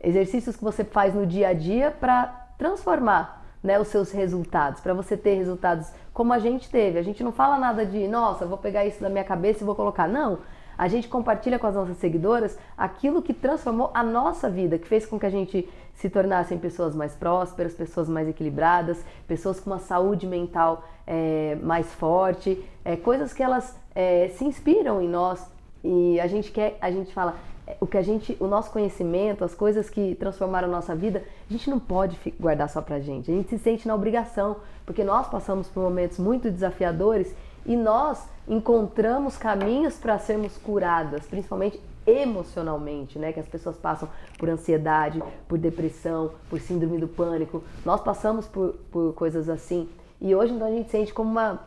exercícios 0.00 0.54
que 0.54 0.62
você 0.62 0.84
faz 0.84 1.12
no 1.12 1.26
dia 1.26 1.48
a 1.48 1.52
dia 1.52 1.90
para 1.90 2.26
transformar 2.56 3.44
né, 3.60 3.80
os 3.80 3.88
seus 3.88 4.12
resultados, 4.12 4.80
para 4.80 4.94
você 4.94 5.16
ter 5.16 5.34
resultados 5.34 5.88
como 6.14 6.32
a 6.32 6.38
gente 6.38 6.70
teve. 6.70 7.00
A 7.00 7.02
gente 7.02 7.24
não 7.24 7.32
fala 7.32 7.58
nada 7.58 7.84
de, 7.84 8.06
nossa, 8.06 8.46
vou 8.46 8.58
pegar 8.58 8.86
isso 8.86 9.00
da 9.00 9.08
minha 9.08 9.24
cabeça 9.24 9.64
e 9.64 9.66
vou 9.66 9.74
colocar. 9.74 10.06
Não. 10.06 10.38
A 10.76 10.88
gente 10.88 11.08
compartilha 11.08 11.58
com 11.58 11.66
as 11.66 11.74
nossas 11.74 11.96
seguidoras 11.98 12.58
aquilo 12.76 13.22
que 13.22 13.32
transformou 13.32 13.90
a 13.94 14.02
nossa 14.02 14.48
vida, 14.48 14.78
que 14.78 14.86
fez 14.86 15.06
com 15.06 15.18
que 15.18 15.26
a 15.26 15.30
gente 15.30 15.68
se 15.94 16.08
tornassem 16.08 16.58
pessoas 16.58 16.94
mais 16.94 17.14
prósperas, 17.14 17.74
pessoas 17.74 18.08
mais 18.08 18.28
equilibradas, 18.28 19.04
pessoas 19.26 19.60
com 19.60 19.70
uma 19.70 19.78
saúde 19.78 20.26
mental 20.26 20.84
é, 21.06 21.56
mais 21.62 21.92
forte, 21.92 22.62
é, 22.84 22.96
coisas 22.96 23.32
que 23.32 23.42
elas 23.42 23.76
é, 23.94 24.28
se 24.36 24.44
inspiram 24.44 25.00
em 25.00 25.08
nós 25.08 25.46
e 25.84 26.20
a 26.20 26.26
gente 26.26 26.50
quer, 26.50 26.76
a 26.80 26.90
gente 26.90 27.12
fala, 27.12 27.36
o 27.80 27.86
que 27.86 27.96
a 27.96 28.02
gente, 28.02 28.36
o 28.40 28.46
nosso 28.46 28.70
conhecimento, 28.70 29.44
as 29.44 29.54
coisas 29.54 29.88
que 29.88 30.14
transformaram 30.16 30.68
a 30.68 30.70
nossa 30.70 30.94
vida, 30.94 31.22
a 31.48 31.52
gente 31.52 31.70
não 31.70 31.78
pode 31.78 32.18
guardar 32.38 32.68
só 32.68 32.80
pra 32.80 33.00
gente. 33.00 33.30
A 33.30 33.34
gente 33.34 33.50
se 33.50 33.58
sente 33.58 33.86
na 33.86 33.94
obrigação, 33.94 34.56
porque 34.84 35.04
nós 35.04 35.28
passamos 35.28 35.68
por 35.68 35.82
momentos 35.82 36.18
muito 36.18 36.50
desafiadores 36.50 37.34
e 37.64 37.76
nós 37.76 38.26
encontramos 38.48 39.36
caminhos 39.36 39.96
para 39.96 40.18
sermos 40.18 40.56
curadas, 40.58 41.26
principalmente 41.26 41.80
emocionalmente, 42.06 43.18
né? 43.18 43.32
Que 43.32 43.40
as 43.40 43.46
pessoas 43.46 43.76
passam 43.76 44.08
por 44.38 44.48
ansiedade, 44.48 45.22
por 45.46 45.58
depressão, 45.58 46.32
por 46.50 46.60
síndrome 46.60 46.98
do 46.98 47.08
pânico. 47.08 47.62
Nós 47.84 48.00
passamos 48.00 48.46
por, 48.46 48.74
por 48.90 49.14
coisas 49.14 49.48
assim. 49.48 49.88
E 50.20 50.34
hoje 50.34 50.52
então 50.52 50.66
a 50.66 50.70
gente 50.70 50.90
sente 50.90 51.12
como 51.12 51.30
uma, 51.30 51.60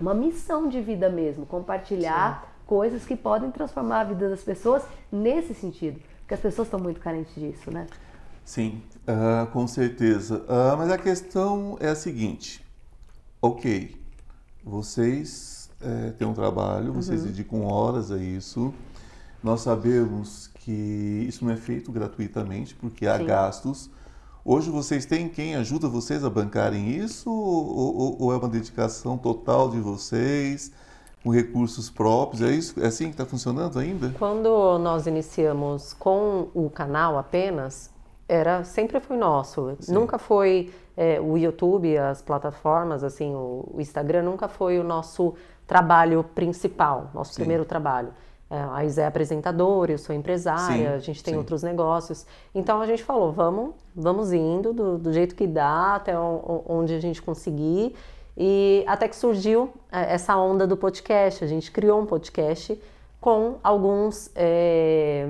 uma 0.00 0.14
missão 0.14 0.68
de 0.68 0.80
vida 0.80 1.08
mesmo, 1.10 1.44
compartilhar 1.46 2.40
Sim. 2.40 2.64
coisas 2.66 3.04
que 3.04 3.16
podem 3.16 3.50
transformar 3.50 4.00
a 4.00 4.04
vida 4.04 4.28
das 4.28 4.42
pessoas 4.42 4.84
nesse 5.12 5.54
sentido. 5.54 6.00
Porque 6.20 6.34
as 6.34 6.40
pessoas 6.40 6.66
estão 6.66 6.80
muito 6.80 7.00
carentes 7.00 7.34
disso, 7.34 7.70
né? 7.70 7.86
Sim, 8.44 8.82
uh, 9.08 9.46
com 9.52 9.66
certeza. 9.66 10.38
Uh, 10.38 10.76
mas 10.78 10.90
a 10.90 10.98
questão 10.98 11.76
é 11.80 11.88
a 11.88 11.94
seguinte: 11.94 12.64
ok, 13.42 13.96
vocês 14.66 15.70
é, 15.80 16.10
têm 16.10 16.26
um 16.26 16.34
trabalho, 16.34 16.92
vocês 16.92 17.20
uhum. 17.20 17.26
dedicam 17.28 17.64
horas 17.64 18.10
a 18.10 18.18
isso. 18.18 18.74
Nós 19.42 19.60
sabemos 19.60 20.48
que 20.48 21.24
isso 21.28 21.44
não 21.44 21.52
é 21.52 21.56
feito 21.56 21.92
gratuitamente, 21.92 22.74
porque 22.74 23.06
há 23.06 23.16
Sim. 23.18 23.26
gastos. 23.26 23.88
Hoje 24.44 24.68
vocês 24.68 25.06
têm 25.06 25.28
quem 25.28 25.54
ajuda 25.54 25.88
vocês 25.88 26.24
a 26.24 26.30
bancarem 26.30 26.90
isso 26.90 27.30
ou, 27.30 27.96
ou, 27.96 28.22
ou 28.22 28.32
é 28.32 28.36
uma 28.36 28.48
dedicação 28.48 29.16
total 29.16 29.70
de 29.70 29.78
vocês? 29.78 30.72
com 31.26 31.30
recursos 31.30 31.90
próprios. 31.90 32.40
É 32.40 32.52
isso? 32.52 32.80
É 32.80 32.86
assim 32.86 33.06
que 33.06 33.10
está 33.10 33.26
funcionando 33.26 33.80
ainda? 33.80 34.14
Quando 34.16 34.78
nós 34.78 35.08
iniciamos 35.08 35.92
com 35.92 36.48
o 36.54 36.70
canal 36.70 37.18
apenas, 37.18 37.90
era 38.28 38.64
sempre 38.64 39.00
foi 39.00 39.16
nosso. 39.16 39.76
Sim. 39.80 39.92
Nunca 39.92 40.18
foi 40.18 40.72
é, 40.96 41.20
o 41.20 41.36
YouTube, 41.36 41.96
as 41.96 42.22
plataformas, 42.22 43.04
assim, 43.04 43.34
o, 43.34 43.68
o, 43.74 43.80
Instagram 43.80 44.22
nunca 44.22 44.48
foi 44.48 44.78
o 44.78 44.84
nosso 44.84 45.34
trabalho 45.66 46.24
principal, 46.34 47.10
nosso 47.14 47.32
sim. 47.34 47.40
primeiro 47.42 47.64
trabalho. 47.64 48.08
É, 48.48 48.58
a 48.72 48.84
Isa 48.84 49.02
é 49.02 49.06
apresentadora, 49.06 49.92
eu 49.92 49.98
sou 49.98 50.14
empresária, 50.14 50.90
sim, 50.90 50.94
a 50.94 50.98
gente 50.98 51.22
tem 51.22 51.36
outros 51.36 51.62
negócios. 51.62 52.26
Então 52.54 52.80
a 52.80 52.86
gente 52.86 53.02
falou, 53.02 53.32
vamos, 53.32 53.74
vamos 53.94 54.32
indo 54.32 54.72
do, 54.72 54.98
do 54.98 55.12
jeito 55.12 55.34
que 55.34 55.46
dá, 55.46 55.96
até 55.96 56.14
onde 56.18 56.94
a 56.94 57.00
gente 57.00 57.20
conseguir. 57.20 57.94
E 58.36 58.84
até 58.86 59.08
que 59.08 59.16
surgiu 59.16 59.72
é, 59.90 60.14
essa 60.14 60.36
onda 60.36 60.66
do 60.66 60.76
podcast. 60.76 61.42
A 61.42 61.46
gente 61.46 61.70
criou 61.70 62.00
um 62.00 62.06
podcast 62.06 62.80
com 63.20 63.56
alguns 63.62 64.30
é, 64.34 65.26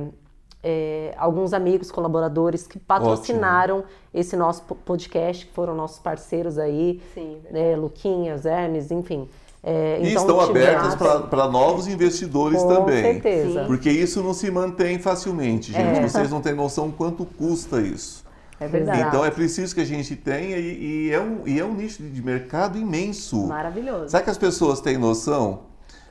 é, 0.68 1.14
alguns 1.16 1.52
amigos, 1.52 1.92
colaboradores 1.92 2.66
que 2.66 2.76
patrocinaram 2.76 3.78
Ótimo. 3.78 3.92
esse 4.12 4.36
nosso 4.36 4.62
podcast, 4.62 5.46
que 5.46 5.52
foram 5.52 5.76
nossos 5.76 6.00
parceiros 6.00 6.58
aí, 6.58 7.00
Sim, 7.14 7.36
né, 7.52 7.76
Luquinhas, 7.76 8.44
Hermes, 8.44 8.90
enfim. 8.90 9.28
É, 9.62 10.00
e 10.02 10.10
então, 10.10 10.22
estão 10.22 10.40
abertas 10.40 10.96
para 10.96 11.48
novos 11.48 11.86
investidores 11.86 12.60
Com 12.60 12.68
também. 12.68 13.02
Com 13.02 13.12
certeza. 13.12 13.64
Porque 13.64 13.88
isso 13.88 14.20
não 14.24 14.34
se 14.34 14.50
mantém 14.50 14.98
facilmente, 14.98 15.70
gente. 15.72 15.98
É. 15.98 16.02
Vocês 16.02 16.32
não 16.32 16.40
têm 16.40 16.54
noção 16.54 16.90
quanto 16.90 17.24
custa 17.24 17.80
isso. 17.80 18.24
É 18.58 18.66
verdade. 18.66 19.02
Então 19.02 19.24
é 19.24 19.30
preciso 19.30 19.72
que 19.72 19.80
a 19.80 19.84
gente 19.84 20.16
tenha 20.16 20.56
e, 20.56 21.06
e, 21.06 21.12
é, 21.12 21.20
um, 21.20 21.46
e 21.46 21.60
é 21.60 21.64
um 21.64 21.74
nicho 21.74 22.02
de 22.02 22.22
mercado 22.22 22.76
imenso. 22.76 23.46
Maravilhoso. 23.46 24.08
Sabe 24.08 24.24
que 24.24 24.30
as 24.30 24.38
pessoas 24.38 24.80
têm 24.80 24.98
noção 24.98 25.60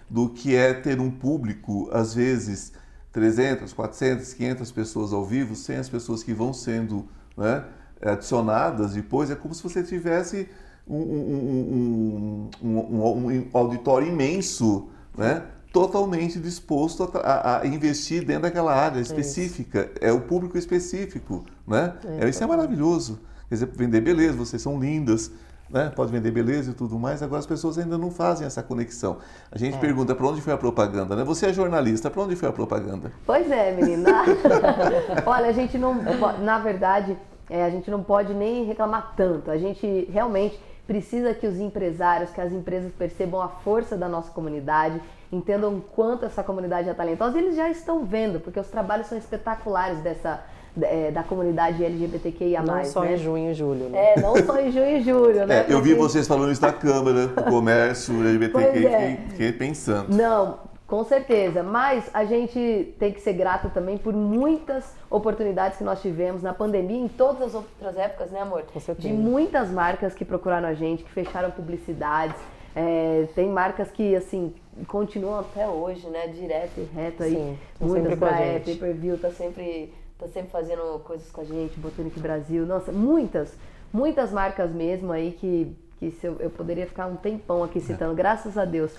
do 0.09 0.29
que 0.29 0.55
é 0.55 0.73
ter 0.73 1.01
um 1.01 1.11
público, 1.11 1.89
às 1.91 2.13
vezes, 2.13 2.71
300, 3.15 3.71
400, 3.71 4.33
500 4.33 4.71
pessoas 4.73 5.13
ao 5.13 5.23
vivo, 5.23 5.55
sem 5.55 5.77
as 5.77 5.87
pessoas 5.87 6.21
que 6.21 6.33
vão 6.33 6.51
sendo 6.51 7.07
né, 7.37 7.63
adicionadas 8.01 8.91
depois, 8.91 9.31
é 9.31 9.35
como 9.35 9.55
se 9.55 9.63
você 9.63 9.81
tivesse 9.81 10.49
um, 10.85 10.97
um, 10.97 12.49
um, 12.61 12.67
um 12.67 13.47
auditório 13.53 14.09
imenso, 14.09 14.89
né, 15.17 15.43
totalmente 15.71 16.37
disposto 16.39 17.03
a, 17.03 17.19
a, 17.19 17.61
a, 17.61 17.67
investir 17.67 18.25
dentro 18.25 18.41
daquela 18.43 18.75
área 18.75 18.99
específica. 18.99 19.89
É, 20.01 20.09
é 20.09 20.11
o 20.11 20.19
público 20.19 20.57
específico. 20.57 21.45
Né? 21.65 21.93
É, 22.19 22.27
isso 22.27 22.43
é 22.43 22.47
maravilhoso. 22.47 23.21
Quer 23.47 23.55
dizer, 23.55 23.69
vender 23.77 24.01
beleza, 24.01 24.33
vocês 24.33 24.61
são 24.61 24.77
lindas, 24.77 25.31
né? 25.69 25.91
pode 25.95 26.11
vender 26.11 26.31
beleza 26.31 26.71
e 26.71 26.73
tudo 26.73 26.97
mais, 26.97 27.21
agora 27.23 27.39
as 27.39 27.45
pessoas 27.45 27.77
ainda 27.77 27.97
não 27.97 28.11
fazem 28.11 28.45
essa 28.45 28.61
conexão. 28.61 29.17
A 29.51 29.57
gente 29.57 29.75
é. 29.75 29.79
pergunta 29.79 30.13
para 30.13 30.27
onde 30.27 30.41
foi 30.41 30.53
a 30.53 30.57
propaganda, 30.57 31.15
né? 31.15 31.23
Você 31.23 31.47
é 31.47 31.53
jornalista, 31.53 32.09
para 32.09 32.21
onde 32.21 32.35
foi 32.35 32.49
a 32.49 32.51
propaganda? 32.51 33.11
Pois 33.25 33.49
é, 33.49 33.71
menina. 33.71 34.23
Olha, 35.25 35.47
a 35.47 35.51
gente 35.51 35.77
não, 35.77 35.95
na 36.41 36.59
verdade, 36.59 37.17
é, 37.49 37.63
a 37.63 37.69
gente 37.69 37.89
não 37.89 38.03
pode 38.03 38.33
nem 38.33 38.65
reclamar 38.65 39.13
tanto. 39.15 39.51
A 39.51 39.57
gente 39.57 40.07
realmente 40.11 40.59
precisa 40.87 41.33
que 41.33 41.47
os 41.47 41.59
empresários, 41.59 42.29
que 42.29 42.41
as 42.41 42.51
empresas 42.51 42.91
percebam 42.93 43.41
a 43.41 43.47
força 43.47 43.97
da 43.97 44.07
nossa 44.07 44.31
comunidade, 44.31 45.01
entendam 45.31 45.81
quanto 45.95 46.25
essa 46.25 46.43
comunidade 46.43 46.89
é 46.89 46.93
talentosa. 46.93 47.37
E 47.37 47.41
eles 47.41 47.55
já 47.55 47.69
estão 47.69 48.05
vendo, 48.05 48.39
porque 48.39 48.59
os 48.59 48.67
trabalhos 48.67 49.07
são 49.07 49.17
espetaculares 49.17 49.99
dessa 49.99 50.43
é, 50.81 51.11
da 51.11 51.23
comunidade 51.23 51.83
LGBTQIA+. 51.83 52.61
Não 52.61 52.83
só 52.85 53.01
né? 53.01 53.13
em 53.13 53.17
junho 53.17 53.51
e 53.51 53.53
julho, 53.53 53.89
né? 53.89 54.13
É, 54.13 54.21
não 54.21 54.35
só 54.45 54.59
em 54.59 54.71
junho 54.71 54.97
e 54.97 55.01
julho, 55.01 55.45
né? 55.45 55.65
É, 55.67 55.73
eu 55.73 55.81
vi 55.81 55.93
vocês 55.93 56.27
falando 56.27 56.51
isso 56.51 56.61
na 56.61 56.73
Câmara, 56.73 57.27
do 57.27 57.43
Comércio 57.43 58.13
LGBTQI, 58.19 58.85
é. 58.85 59.17
fiquei 59.29 59.51
pensando. 59.51 60.15
Não, 60.15 60.59
com 60.87 61.03
certeza, 61.03 61.63
mas 61.63 62.09
a 62.13 62.25
gente 62.25 62.95
tem 62.99 63.11
que 63.11 63.19
ser 63.19 63.33
grato 63.33 63.69
também 63.69 63.97
por 63.97 64.13
muitas 64.13 64.93
oportunidades 65.09 65.79
que 65.79 65.83
nós 65.83 65.99
tivemos 66.01 66.43
na 66.43 66.53
pandemia, 66.53 66.99
em 66.99 67.07
todas 67.07 67.41
as 67.41 67.55
outras 67.55 67.97
épocas, 67.97 68.29
né, 68.29 68.41
amor? 68.41 68.63
Com 68.71 68.79
certeza. 68.79 69.07
De 69.07 69.13
muitas 69.13 69.71
marcas 69.71 70.13
que 70.13 70.23
procuraram 70.23 70.67
a 70.67 70.73
gente, 70.73 71.03
que 71.03 71.11
fecharam 71.11 71.49
publicidades. 71.49 72.37
É, 72.75 73.27
tem 73.33 73.49
marcas 73.49 73.89
que, 73.89 74.15
assim, 74.15 74.53
continuam 74.87 75.39
até 75.39 75.67
hoje, 75.67 76.05
né? 76.07 76.27
Direto 76.27 76.77
e 76.77 76.83
reto 76.95 77.23
aí. 77.23 77.31
Sim, 77.31 77.57
muitas 77.79 78.19
da 78.19 78.39
é, 78.39 78.59
Pay 78.59 78.75
Per 78.75 78.93
View 78.93 79.17
tá 79.17 79.31
sempre 79.31 79.91
tá 80.17 80.27
sempre 80.27 80.51
fazendo 80.51 80.99
coisas 80.99 81.29
com 81.29 81.41
a 81.41 81.43
gente, 81.43 81.79
Botanic 81.79 82.19
Brasil, 82.19 82.65
nossa, 82.65 82.91
muitas, 82.91 83.53
muitas 83.91 84.31
marcas 84.31 84.71
mesmo 84.71 85.11
aí 85.11 85.31
que, 85.33 85.75
que 85.99 86.11
se 86.11 86.25
eu, 86.25 86.37
eu 86.39 86.49
poderia 86.49 86.87
ficar 86.87 87.07
um 87.07 87.15
tempão 87.15 87.63
aqui 87.63 87.79
citando, 87.79 88.13
é. 88.13 88.15
graças 88.15 88.57
a 88.57 88.65
Deus. 88.65 88.91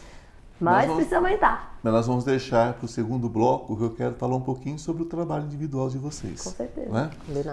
Mas 0.59 0.87
vamos, 0.87 0.97
precisa 0.97 1.17
aumentar. 1.17 1.79
Mas 1.83 1.93
nós 1.93 2.07
vamos 2.07 2.25
deixar 2.25 2.73
para 2.75 2.87
o 2.87 2.89
segundo 2.89 3.29
bloco 3.29 3.77
que 3.77 3.83
eu 3.83 3.91
quero 3.91 4.15
falar 4.15 4.37
um 4.37 4.41
pouquinho 4.41 4.79
sobre 4.79 5.03
o 5.03 5.07
trabalho 5.07 5.45
individual 5.45 5.91
de 5.91 5.99
vocês. 5.99 6.43
Com 6.43 6.51
certeza. 6.51 6.91
Né? 6.91 7.11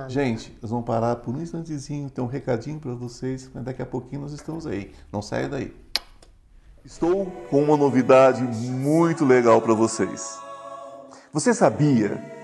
Gente, 0.07 0.57
nós 0.61 0.71
vamos 0.71 0.85
parar 0.85 1.17
por 1.17 1.35
um 1.35 1.41
instantezinho, 1.41 2.09
tem 2.09 2.23
um 2.23 2.27
recadinho 2.27 2.79
para 2.79 2.93
vocês, 2.93 3.51
mas 3.53 3.63
daqui 3.65 3.81
a 3.81 3.85
pouquinho 3.85 4.21
nós 4.21 4.31
estamos 4.31 4.65
aí. 4.65 4.93
Não 5.11 5.21
saia 5.21 5.49
daí. 5.49 5.75
Estou 6.85 7.25
com 7.49 7.61
uma 7.61 7.75
novidade 7.75 8.41
muito 8.41 9.25
legal 9.25 9.61
para 9.61 9.73
vocês. 9.73 10.39
Você 11.33 11.53
sabia 11.53 12.42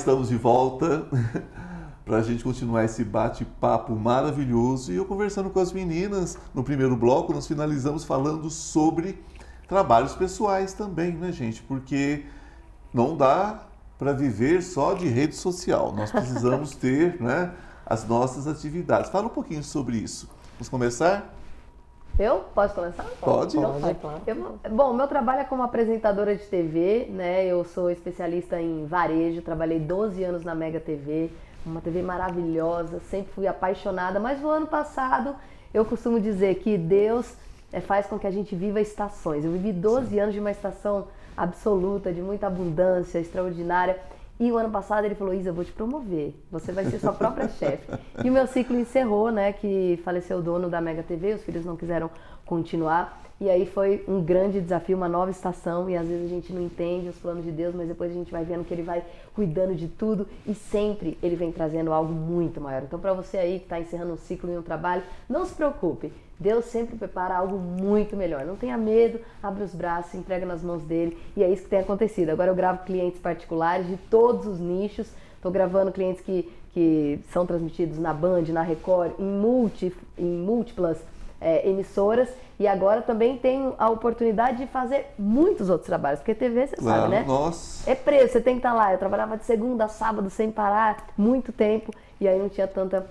Estamos 0.00 0.28
de 0.28 0.36
volta 0.36 1.06
para 2.06 2.16
a 2.16 2.22
gente 2.22 2.42
continuar 2.42 2.84
esse 2.84 3.04
bate-papo 3.04 3.94
maravilhoso. 3.94 4.90
E 4.90 4.96
eu 4.96 5.04
conversando 5.04 5.50
com 5.50 5.60
as 5.60 5.72
meninas, 5.72 6.38
no 6.54 6.64
primeiro 6.64 6.96
bloco, 6.96 7.34
nós 7.34 7.46
finalizamos 7.46 8.02
falando 8.02 8.48
sobre 8.48 9.22
trabalhos 9.68 10.14
pessoais 10.14 10.72
também, 10.72 11.12
né, 11.12 11.30
gente? 11.30 11.62
Porque 11.62 12.24
não 12.94 13.14
dá 13.14 13.60
para 13.98 14.14
viver 14.14 14.62
só 14.62 14.94
de 14.94 15.06
rede 15.06 15.36
social. 15.36 15.92
Nós 15.94 16.10
precisamos 16.10 16.74
ter 16.76 17.20
né, 17.20 17.52
as 17.84 18.08
nossas 18.08 18.46
atividades. 18.46 19.10
Fala 19.10 19.26
um 19.26 19.30
pouquinho 19.30 19.62
sobre 19.62 19.98
isso. 19.98 20.30
Vamos 20.54 20.70
começar? 20.70 21.34
Eu? 22.20 22.44
Posso 22.54 22.74
começar? 22.74 23.02
Pode. 23.18 23.56
Pode, 23.56 23.80
Pode 23.80 23.94
claro. 23.94 24.20
Eu, 24.26 24.58
bom, 24.70 24.92
meu 24.92 25.08
trabalho 25.08 25.40
é 25.40 25.44
como 25.44 25.62
apresentadora 25.62 26.36
de 26.36 26.44
TV, 26.44 27.06
né? 27.08 27.46
Eu 27.46 27.64
sou 27.64 27.90
especialista 27.90 28.60
em 28.60 28.84
varejo, 28.84 29.40
trabalhei 29.40 29.80
12 29.80 30.22
anos 30.22 30.44
na 30.44 30.54
Mega 30.54 30.78
TV, 30.78 31.30
uma 31.64 31.80
TV 31.80 32.02
maravilhosa, 32.02 33.00
sempre 33.08 33.32
fui 33.32 33.46
apaixonada, 33.46 34.20
mas 34.20 34.38
no 34.38 34.50
ano 34.50 34.66
passado 34.66 35.34
eu 35.72 35.82
costumo 35.82 36.20
dizer 36.20 36.56
que 36.56 36.76
Deus 36.76 37.32
é, 37.72 37.80
faz 37.80 38.04
com 38.04 38.18
que 38.18 38.26
a 38.26 38.30
gente 38.30 38.54
viva 38.54 38.82
estações. 38.82 39.42
Eu 39.42 39.52
vivi 39.52 39.72
12 39.72 40.08
Sim. 40.08 40.20
anos 40.20 40.34
de 40.34 40.40
uma 40.40 40.50
estação 40.50 41.08
absoluta, 41.34 42.12
de 42.12 42.20
muita 42.20 42.48
abundância, 42.48 43.18
extraordinária. 43.18 43.98
E 44.40 44.50
o 44.50 44.56
ano 44.56 44.70
passado 44.70 45.04
ele 45.04 45.14
falou: 45.14 45.34
Isa, 45.34 45.50
eu 45.50 45.54
vou 45.54 45.66
te 45.66 45.70
promover, 45.70 46.34
você 46.50 46.72
vai 46.72 46.86
ser 46.86 46.98
sua 46.98 47.12
própria 47.12 47.46
chefe. 47.60 47.86
E 48.24 48.30
o 48.30 48.32
meu 48.32 48.46
ciclo 48.46 48.78
encerrou, 48.80 49.30
né? 49.30 49.52
Que 49.52 50.00
faleceu 50.02 50.38
o 50.38 50.42
dono 50.42 50.70
da 50.70 50.80
Mega 50.80 51.02
TV, 51.02 51.34
os 51.34 51.44
filhos 51.44 51.66
não 51.66 51.76
quiseram 51.76 52.10
continuar. 52.46 53.20
E 53.38 53.48
aí 53.48 53.66
foi 53.66 54.02
um 54.08 54.22
grande 54.22 54.60
desafio, 54.60 54.96
uma 54.96 55.08
nova 55.08 55.30
estação, 55.30 55.88
e 55.88 55.96
às 55.96 56.06
vezes 56.06 56.26
a 56.26 56.28
gente 56.28 56.52
não 56.52 56.62
entende 56.62 57.08
os 57.08 57.16
planos 57.16 57.44
de 57.44 57.50
Deus, 57.50 57.74
mas 57.74 57.88
depois 57.88 58.10
a 58.10 58.14
gente 58.14 58.30
vai 58.30 58.44
vendo 58.44 58.64
que 58.64 58.72
ele 58.72 58.82
vai 58.82 59.02
cuidando 59.34 59.74
de 59.74 59.88
tudo 59.88 60.26
e 60.46 60.54
sempre 60.54 61.18
ele 61.22 61.36
vem 61.36 61.50
trazendo 61.50 61.92
algo 61.92 62.12
muito 62.12 62.60
maior. 62.60 62.82
Então, 62.82 62.98
para 62.98 63.14
você 63.14 63.38
aí 63.38 63.58
que 63.58 63.64
está 63.64 63.80
encerrando 63.80 64.12
um 64.12 64.18
ciclo 64.18 64.50
em 64.50 64.58
um 64.58 64.62
trabalho, 64.62 65.02
não 65.28 65.46
se 65.46 65.54
preocupe. 65.54 66.12
Deus 66.40 66.64
sempre 66.64 66.96
prepara 66.96 67.36
algo 67.36 67.58
muito 67.58 68.16
melhor. 68.16 68.46
Não 68.46 68.56
tenha 68.56 68.78
medo, 68.78 69.20
abre 69.42 69.62
os 69.62 69.74
braços, 69.74 70.14
entrega 70.14 70.46
nas 70.46 70.62
mãos 70.62 70.82
dele, 70.82 71.18
e 71.36 71.44
é 71.44 71.50
isso 71.50 71.64
que 71.64 71.68
tem 71.68 71.80
acontecido. 71.80 72.30
Agora 72.30 72.50
eu 72.50 72.54
gravo 72.54 72.82
clientes 72.84 73.20
particulares 73.20 73.86
de 73.86 73.98
todos 73.98 74.46
os 74.46 74.58
nichos. 74.58 75.12
Estou 75.36 75.52
gravando 75.52 75.92
clientes 75.92 76.22
que, 76.22 76.50
que 76.72 77.20
são 77.30 77.44
transmitidos 77.44 77.98
na 77.98 78.14
Band, 78.14 78.44
na 78.48 78.62
Record, 78.62 79.12
em, 79.18 79.22
multi, 79.22 79.94
em 80.18 80.38
múltiplas 80.38 80.98
é, 81.40 81.68
emissoras 81.68 82.28
e 82.58 82.66
agora 82.66 83.00
também 83.00 83.38
tenho 83.38 83.74
a 83.78 83.88
oportunidade 83.88 84.58
de 84.58 84.66
fazer 84.66 85.06
muitos 85.18 85.70
outros 85.70 85.86
trabalhos, 85.86 86.20
porque 86.20 86.34
TV 86.34 86.66
você 86.66 86.76
sabe, 86.76 87.08
né? 87.08 87.24
Nossa. 87.26 87.90
É 87.90 87.94
preço, 87.94 88.34
você 88.34 88.40
tem 88.40 88.54
que 88.54 88.58
estar 88.58 88.74
lá. 88.74 88.92
Eu 88.92 88.98
trabalhava 88.98 89.38
de 89.38 89.44
segunda 89.44 89.86
a 89.86 89.88
sábado 89.88 90.28
sem 90.28 90.50
parar, 90.50 91.06
muito 91.16 91.52
tempo, 91.52 91.90
e 92.20 92.28
aí 92.28 92.38
não 92.38 92.50
tinha 92.50 92.66
tanta 92.66 93.06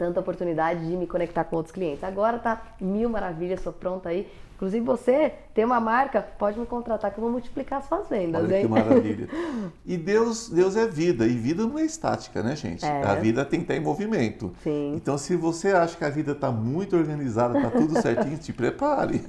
tanta 0.00 0.20
oportunidade 0.20 0.86
de 0.86 0.96
me 0.96 1.06
conectar 1.06 1.44
com 1.44 1.56
outros 1.56 1.72
clientes. 1.72 2.02
Agora 2.02 2.38
tá 2.38 2.74
mil 2.80 3.08
maravilhas, 3.10 3.60
sou 3.60 3.72
pronta 3.72 4.08
aí 4.08 4.26
Inclusive 4.60 4.84
você 4.84 5.32
tem 5.54 5.64
uma 5.64 5.80
marca, 5.80 6.20
pode 6.20 6.60
me 6.60 6.66
contratar 6.66 7.10
que 7.10 7.16
eu 7.16 7.22
vou 7.22 7.30
multiplicar 7.30 7.78
as 7.78 7.86
suas 7.86 8.10
vendas, 8.10 8.44
Olha 8.44 8.56
hein? 8.56 8.62
que 8.64 8.68
maravilha. 8.68 9.28
E 9.86 9.96
Deus, 9.96 10.50
Deus 10.50 10.76
é 10.76 10.86
vida, 10.86 11.26
e 11.26 11.30
vida 11.30 11.64
não 11.64 11.78
é 11.78 11.82
estática, 11.82 12.42
né, 12.42 12.54
gente? 12.54 12.84
É. 12.84 13.02
A 13.02 13.14
vida 13.14 13.42
tem 13.42 13.60
que 13.60 13.64
estar 13.64 13.76
em 13.76 13.80
movimento. 13.80 14.52
Sim. 14.62 14.92
Então, 14.94 15.16
se 15.16 15.34
você 15.34 15.68
acha 15.68 15.96
que 15.96 16.04
a 16.04 16.10
vida 16.10 16.32
está 16.32 16.50
muito 16.50 16.94
organizada, 16.94 17.56
está 17.56 17.70
tudo 17.70 18.02
certinho, 18.02 18.36
te 18.36 18.52
prepare. 18.52 19.22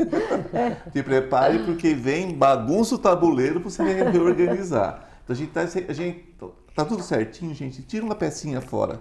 É. 0.54 0.72
te 0.92 1.02
prepare 1.02 1.60
porque 1.60 1.94
vem 1.94 2.34
bagunça 2.34 2.96
o 2.96 2.98
tabuleiro 2.98 3.62
para 3.62 3.70
você 3.70 3.84
reorganizar. 3.84 5.08
Então, 5.24 5.34
a 5.34 5.38
gente 5.38 5.58
está 5.58 5.62
a 5.62 5.94
gente, 5.94 6.36
tá 6.76 6.84
tudo 6.84 7.02
certinho, 7.02 7.56
gente. 7.56 7.82
Tira 7.84 8.04
uma 8.04 8.16
pecinha 8.16 8.60
fora. 8.60 9.00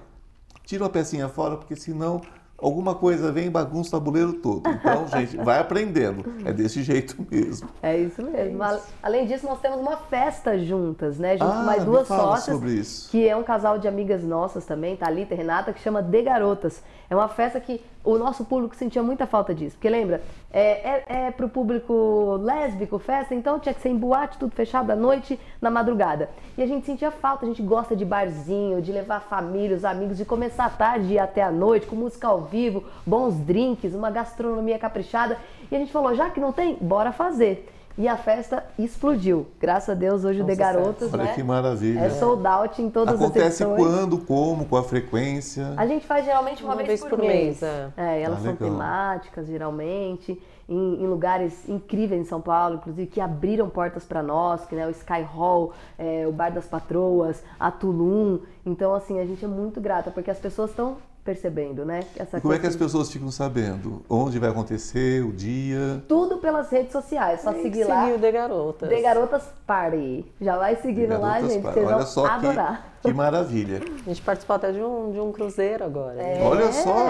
Tira 0.71 0.85
uma 0.85 0.89
pecinha 0.89 1.29
fora, 1.29 1.57
porque 1.57 1.75
senão 1.75 2.21
alguma 2.57 2.95
coisa 2.95 3.33
vem 3.33 3.47
e 3.47 3.51
bagunça 3.51 3.89
o 3.89 3.99
tabuleiro 3.99 4.35
todo. 4.35 4.71
Então, 4.71 5.05
gente, 5.11 5.37
vai 5.39 5.59
aprendendo. 5.59 6.25
É 6.45 6.53
desse 6.53 6.85
jeito 6.85 7.17
mesmo. 7.29 7.69
É 7.83 7.99
isso 7.99 8.23
mesmo. 8.23 8.63
É 8.63 8.77
isso. 8.77 8.87
Além 9.03 9.27
disso, 9.27 9.47
nós 9.47 9.59
temos 9.59 9.81
uma 9.81 9.97
festa 9.97 10.57
juntas, 10.57 11.19
né? 11.19 11.33
Junto 11.37 11.51
ah, 11.51 11.57
com 11.57 11.63
mais 11.65 11.85
duas 11.85 12.07
sócias. 12.07 13.09
Que 13.11 13.29
é 13.29 13.37
um 13.37 13.43
casal 13.43 13.81
de 13.81 13.89
amigas 13.89 14.23
nossas 14.23 14.65
também, 14.65 14.97
Thalita 14.97 15.35
e 15.35 15.37
Renata, 15.37 15.73
que 15.73 15.81
chama 15.81 16.01
De 16.01 16.23
Garotas. 16.23 16.85
É 17.11 17.17
uma 17.17 17.27
festa 17.27 17.59
que 17.59 17.81
o 18.03 18.17
nosso 18.17 18.45
público 18.45 18.75
sentia 18.75 19.03
muita 19.03 19.27
falta 19.27 19.55
disso. 19.55 19.77
Porque 19.77 19.89
lembra, 19.89 20.23
é, 20.51 20.63
é, 20.63 21.05
é 21.27 21.31
pro 21.31 21.49
público 21.49 22.39
lésbico 22.43 22.99
festa, 22.99 23.35
então 23.35 23.59
tinha 23.59 23.75
que 23.75 23.81
ser 23.81 23.91
em 23.91 23.97
boate, 23.97 24.39
tudo 24.39 24.55
fechado 24.55 24.91
à 24.91 24.97
noite, 24.97 25.39
na 25.61 25.71
madrugada. 25.71 26.31
E 26.57 26.63
a 26.63 26.67
gente 26.67 26.87
sentia 26.87 27.11
falta, 27.11 27.45
a 27.45 27.49
gente 27.49 27.63
gosta 27.63 27.95
de 27.95 28.05
barzinho, 28.05 28.81
de 28.81 28.91
levar 28.91 29.21
família, 29.21 29.77
os 29.77 29.85
amigos, 29.85 30.17
de 30.17 30.25
começar 30.25 30.65
a 30.65 30.71
tarde 30.71 31.15
e 31.15 31.19
até 31.19 31.43
a 31.43 31.51
noite, 31.51 31.87
com 31.87 31.97
música 31.97 32.29
ao 32.29 32.43
vivo, 32.43 32.85
bons 33.07 33.39
drinks, 33.39 33.95
uma 33.95 34.11
gastronomia 34.11 34.79
caprichada. 34.79 35.39
E 35.71 35.77
a 35.77 35.79
gente 35.79 35.93
falou, 35.93 36.15
já 36.15 36.31
que 36.31 36.41
não 36.41 36.53
tem, 36.53 36.77
bora 36.81 37.13
fazer. 37.13 37.69
E 37.99 38.09
a 38.09 38.17
festa 38.17 38.65
explodiu. 38.79 39.47
Graças 39.61 39.91
a 39.91 39.95
Deus, 39.95 40.25
hoje 40.25 40.41
o 40.41 40.45
De 40.45 40.55
Garotas, 40.55 41.13
Olha 41.13 41.25
né? 41.25 41.35
que 41.35 41.43
maravilha. 41.43 42.01
É 42.01 42.11
sold 42.11 42.47
out 42.47 42.81
em 42.81 42.89
todas 42.89 43.15
Acontece 43.15 43.63
as 43.63 43.71
edições. 43.71 43.95
quando, 43.95 44.19
como, 44.19 44.65
com 44.65 44.77
a 44.77 44.83
frequência? 44.83 45.75
A 45.77 45.87
gente 45.87 46.07
faz 46.07 46.25
geralmente 46.25 46.63
uma, 46.63 46.75
uma 46.75 46.83
vez, 46.83 47.01
vez, 47.01 47.05
por, 47.05 47.19
mês. 47.19 47.61
mês. 47.61 47.63
É. 47.63 47.91
é 47.97 48.23
elas 48.23 48.39
ah, 48.39 48.43
são 48.43 48.57
temáticas, 48.57 49.47
geralmente, 49.47 50.41
em, 50.69 51.03
em, 51.03 51.07
lugares 51.07 51.69
incríveis 51.69 52.21
em 52.21 52.25
São 52.25 52.41
Paulo, 52.41 52.77
inclusive, 52.77 53.07
que 53.09 53.21
abriram 53.21 53.69
portas 53.69 54.05
para 54.05 54.23
nós, 54.23 54.65
que 54.65 54.75
né, 54.75 54.87
o 54.87 54.91
Sky 54.91 55.23
Hall, 55.23 55.73
é, 55.99 56.27
o 56.27 56.33
Bar 56.33 56.51
das 56.53 56.67
Patroas, 56.67 57.43
a 57.59 57.71
Tulum. 57.71 58.39
Então, 58.65 58.95
assim, 58.95 59.19
a 59.19 59.27
gente 59.27 59.45
é 59.45 59.49
muito 59.49 59.81
grata, 59.81 60.11
porque 60.11 60.31
as 60.31 60.39
pessoas 60.39 60.71
estão 60.71 60.97
percebendo, 61.25 61.85
né? 61.85 62.01
Essa 62.17 62.39
e 62.39 62.41
como 62.41 62.55
é 62.55 62.59
que 62.59 62.67
as 62.67 62.77
pessoas 62.77 63.11
ficam 63.11 63.31
sabendo? 63.31 64.03
Onde 64.09 64.39
vai 64.39 64.51
acontecer, 64.51 65.25
o 65.25 65.33
dia? 65.33 66.03
Tudo 66.09 66.39
pelas 66.39 66.71
redes 66.71 66.93
sociais, 66.93 67.41
só 67.43 67.53
seguir 67.53 67.85
lá. 67.85 68.05
Seguir 68.05 68.15
o 68.15 68.19
De 68.19 68.33
Garotas. 68.33 68.89
De 68.89 69.01
Garotas 69.01 69.45
Party. 69.67 70.25
Já 70.41 70.57
vai 70.57 70.77
seguindo 70.77 71.21
lá, 71.21 71.41
gente, 71.41 71.63
vocês 71.63 71.87
Olha 71.87 71.97
vão 71.97 72.07
só 72.07 72.27
adorar. 72.27 72.91
Que, 73.01 73.09
que 73.09 73.15
maravilha. 73.15 73.81
A 74.07 74.09
gente 74.09 74.21
participou 74.21 74.57
até 74.57 74.73
de 74.73 74.83
um, 74.83 75.11
de 75.11 75.19
um 75.19 75.33
cruzeiro 75.33 75.85
agora. 75.85 76.21
É, 76.21 76.43
Olha 76.43 76.71
só. 76.73 77.07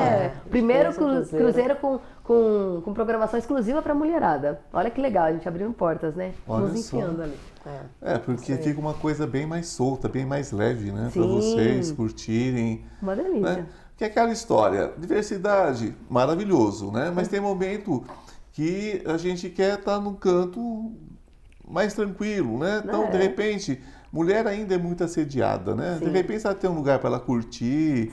Primeiro 0.49 0.93
cru, 0.95 1.07
cruzeiro. 1.07 1.45
cruzeiro, 1.45 1.77
com, 1.77 1.99
com, 2.23 2.81
com 2.85 2.95
programação 2.95 3.39
exclusiva 3.39 3.83
para 3.83 3.93
mulherada. 3.93 4.61
Olha 4.73 4.89
que 4.91 5.01
legal, 5.01 5.25
a 5.25 5.33
gente 5.33 5.49
abrindo 5.49 5.73
portas, 5.73 6.15
né? 6.15 6.33
Olha 6.47 6.67
Nos 6.67 6.79
enfiando 6.79 7.17
só. 7.17 7.23
ali. 7.25 7.37
É, 7.67 8.15
é 8.15 8.19
porque 8.19 8.57
fica 8.57 8.81
uma 8.81 8.95
coisa 8.95 9.27
bem 9.27 9.47
mais 9.47 9.67
solta, 9.67 10.09
bem 10.09 10.25
mais 10.25 10.51
leve, 10.53 10.91
né? 10.93 11.11
Para 11.13 11.23
vocês 11.23 11.93
curtirem. 11.93 12.85
Uma 13.03 13.15
delícia. 13.15 13.57
Né? 13.57 13.67
Que 14.01 14.05
é 14.05 14.07
aquela 14.07 14.33
história, 14.33 14.95
diversidade, 14.97 15.95
maravilhoso, 16.09 16.91
né? 16.91 17.13
Mas 17.15 17.29
tem 17.29 17.39
momento 17.39 18.03
que 18.51 19.03
a 19.05 19.19
gente 19.19 19.51
quer 19.51 19.79
estar 19.79 19.97
tá 19.97 20.01
num 20.01 20.15
canto 20.15 20.91
mais 21.69 21.93
tranquilo, 21.93 22.59
né? 22.59 22.81
Então, 22.83 23.05
é. 23.05 23.11
de 23.11 23.19
repente, 23.19 23.79
mulher 24.13 24.47
ainda 24.47 24.75
é 24.75 24.79
muito 24.79 25.05
assediada, 25.05 25.75
né? 25.75 25.97
Sim. 25.99 26.07
De 26.07 26.11
repente 26.11 26.47
ela 26.47 26.55
tem 26.55 26.69
um 26.69 26.75
lugar 26.75 26.99
para 26.99 27.11
ela 27.11 27.21
curtir, 27.21 28.11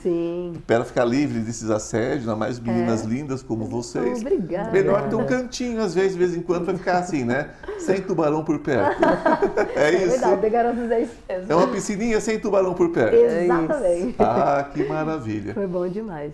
para 0.66 0.76
ela 0.76 0.84
ficar 0.84 1.04
livre 1.04 1.40
desses 1.40 1.70
assédios, 1.70 2.20
ainda 2.20 2.36
mais 2.36 2.60
meninas 2.60 3.04
é. 3.04 3.06
lindas 3.06 3.42
como 3.42 3.64
vocês. 3.64 4.20
Obrigada. 4.20 4.70
Melhor 4.70 5.08
ter 5.08 5.16
um 5.16 5.26
cantinho, 5.26 5.80
às 5.80 5.94
vezes, 5.94 6.12
de 6.12 6.18
vez 6.18 6.36
em 6.36 6.42
quando, 6.42 6.64
para 6.64 6.76
ficar 6.76 6.98
assim, 6.98 7.24
né? 7.24 7.50
Sem 7.78 8.00
tubarão 8.00 8.44
por 8.44 8.58
perto. 8.60 9.02
é, 9.74 9.84
é 9.84 9.94
isso. 9.94 10.10
Verdade, 10.10 10.50
garotos 10.50 10.90
é 10.90 11.00
isso 11.00 11.14
mesmo. 11.28 11.52
É 11.52 11.56
uma 11.56 11.68
piscininha 11.68 12.20
sem 12.20 12.38
tubarão 12.38 12.74
por 12.74 12.90
perto. 12.90 13.14
Exatamente. 13.14 14.16
ah, 14.18 14.70
que 14.72 14.84
maravilha. 14.84 15.54
Foi 15.54 15.66
bom 15.66 15.88
demais. 15.88 16.32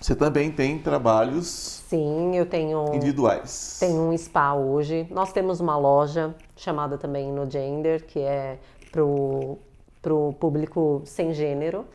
Você 0.00 0.14
também 0.14 0.50
tem 0.50 0.78
trabalhos 0.78 1.82
Sim, 1.94 2.34
eu 2.34 2.44
tenho 2.44 2.92
individuais. 2.92 3.76
Tenho 3.78 4.02
um 4.02 4.18
spa 4.18 4.52
hoje. 4.52 5.06
Nós 5.10 5.32
temos 5.32 5.60
uma 5.60 5.78
loja 5.78 6.34
chamada 6.56 6.98
também 6.98 7.30
no 7.30 7.48
Gender, 7.48 8.04
que 8.04 8.18
é 8.18 8.58
pro 8.94 9.58
para 10.04 10.14
o 10.14 10.34
público 10.34 11.00
sem 11.06 11.32
gênero. 11.32 11.86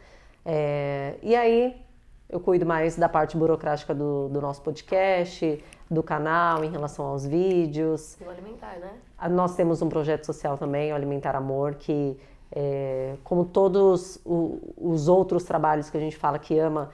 É, 0.44 1.14
e 1.22 1.36
aí 1.36 1.80
eu 2.28 2.40
cuido 2.40 2.66
mais 2.66 2.96
da 2.96 3.08
parte 3.08 3.38
burocrática 3.38 3.94
do, 3.94 4.28
do, 4.30 4.42
nosso 4.42 4.64
podcast, 4.64 5.64
do 5.90 6.02
canal 6.02 6.64
em 6.64 6.72
relação 6.72 7.06
aos 7.06 7.24
vídeos. 7.24 8.20
E 8.20 8.24
o 8.24 8.30
alimentar, 8.32 8.78
né? 8.80 8.94
Nós 9.30 9.56
temos 9.56 9.84
um 9.84 9.90
projeto 9.90 10.26
social 10.26 10.58
também, 10.58 10.92
o 10.92 10.96
Alimentar 10.96 11.36
Amor, 11.36 11.76
que, 11.76 12.18
é, 12.52 13.16
como 13.24 13.46
todos 13.46 14.20
os 14.26 15.08
outros 15.08 15.44
trabalhos 15.44 15.90
que 15.92 15.98
a 15.98 16.00
gente 16.00 16.18
fala 16.18 16.40
que 16.40 16.58
ama, 16.58 16.90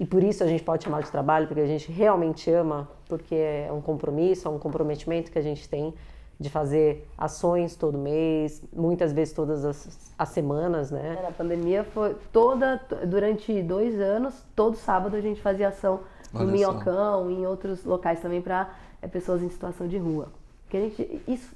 e 0.00 0.06
por 0.06 0.24
isso 0.24 0.42
a 0.42 0.46
gente 0.48 0.64
pode 0.64 0.82
chamar 0.82 1.02
de 1.02 1.10
trabalho, 1.10 1.46
porque 1.46 1.60
a 1.60 1.66
gente 1.66 1.92
realmente 1.92 2.50
ama, 2.50 2.88
porque 3.08 3.34
é 3.34 3.70
um 3.72 3.80
compromisso, 3.80 4.48
é 4.48 4.50
um 4.50 4.58
comprometimento 4.58 5.30
que 5.30 5.38
a 5.38 5.42
gente 5.42 5.68
tem 5.68 5.94
de 6.38 6.50
fazer 6.50 7.08
ações 7.16 7.76
todo 7.76 7.96
mês, 7.96 8.62
muitas 8.72 9.12
vezes 9.12 9.32
todas 9.32 9.64
as, 9.64 10.12
as 10.18 10.28
semanas, 10.30 10.90
né? 10.90 11.16
É, 11.18 11.22
na 11.22 11.32
pandemia 11.32 11.84
foi 11.84 12.16
toda, 12.32 12.80
durante 13.06 13.62
dois 13.62 14.00
anos, 14.00 14.42
todo 14.56 14.76
sábado 14.76 15.16
a 15.16 15.20
gente 15.20 15.40
fazia 15.40 15.68
ação 15.68 16.00
no 16.32 16.46
Minhocão, 16.46 17.30
em 17.30 17.46
outros 17.46 17.84
locais 17.84 18.20
também 18.20 18.40
para 18.40 18.74
é, 19.00 19.06
pessoas 19.06 19.42
em 19.42 19.48
situação 19.48 19.86
de 19.86 19.98
rua. 19.98 20.28
Que 20.68 20.76
a 20.76 20.80
gente, 20.80 21.22
isso 21.28 21.54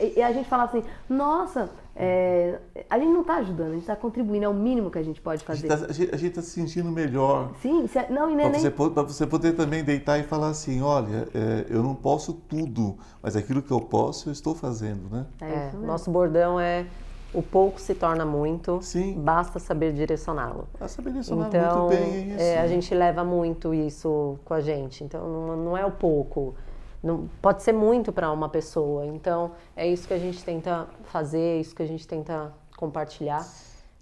e 0.00 0.20
a 0.20 0.32
gente 0.32 0.48
fala 0.48 0.64
assim, 0.64 0.82
nossa, 1.08 1.70
é, 2.00 2.60
a 2.88 2.96
gente 2.96 3.10
não 3.10 3.22
está 3.22 3.38
ajudando, 3.38 3.70
a 3.70 3.72
gente 3.72 3.80
está 3.80 3.96
contribuindo, 3.96 4.44
é 4.44 4.48
o 4.48 4.54
mínimo 4.54 4.88
que 4.88 4.98
a 5.00 5.02
gente 5.02 5.20
pode 5.20 5.42
fazer. 5.42 5.66
A 5.72 5.92
gente 5.92 6.14
está 6.14 6.40
tá 6.40 6.42
se 6.42 6.50
sentindo 6.50 6.88
melhor. 6.92 7.50
Sim, 7.60 7.88
se, 7.88 7.98
é, 7.98 8.08
não, 8.08 8.30
e 8.30 8.36
nem... 8.36 8.48
Para 8.48 8.60
você, 8.60 9.14
você, 9.14 9.26
poder 9.26 9.54
também 9.54 9.82
deitar 9.82 10.16
e 10.16 10.22
falar 10.22 10.50
assim, 10.50 10.80
olha, 10.80 11.26
é, 11.34 11.66
eu 11.68 11.82
não 11.82 11.96
posso 11.96 12.32
tudo, 12.32 12.96
mas 13.20 13.34
aquilo 13.34 13.60
que 13.60 13.72
eu 13.72 13.80
posso, 13.80 14.28
eu 14.28 14.32
estou 14.32 14.54
fazendo, 14.54 15.10
né? 15.10 15.26
É, 15.40 15.46
é 15.46 15.72
nosso 15.72 16.08
bordão 16.08 16.60
é 16.60 16.86
o 17.34 17.42
pouco 17.42 17.80
se 17.80 17.94
torna 17.96 18.24
muito, 18.24 18.80
Sim. 18.80 19.14
basta 19.18 19.58
saber 19.58 19.92
direcioná-lo. 19.92 20.68
Basta 20.78 20.96
saber 20.96 21.10
direcionar 21.10 21.48
então, 21.48 21.88
muito 21.88 21.98
bem, 21.98 22.12
é 22.12 22.26
isso. 22.26 22.42
É, 22.42 22.58
a 22.60 22.66
gente 22.68 22.94
leva 22.94 23.24
muito 23.24 23.74
isso 23.74 24.38
com 24.44 24.54
a 24.54 24.60
gente, 24.60 25.02
então 25.02 25.28
não, 25.28 25.56
não 25.56 25.76
é 25.76 25.84
o 25.84 25.90
pouco, 25.90 26.54
não, 27.02 27.28
pode 27.40 27.62
ser 27.62 27.72
muito 27.72 28.12
para 28.12 28.30
uma 28.30 28.48
pessoa. 28.48 29.06
Então, 29.06 29.52
é 29.76 29.86
isso 29.86 30.06
que 30.06 30.14
a 30.14 30.18
gente 30.18 30.42
tenta 30.44 30.86
fazer, 31.04 31.56
é 31.58 31.60
isso 31.60 31.74
que 31.74 31.82
a 31.82 31.86
gente 31.86 32.06
tenta 32.06 32.52
compartilhar. 32.76 33.46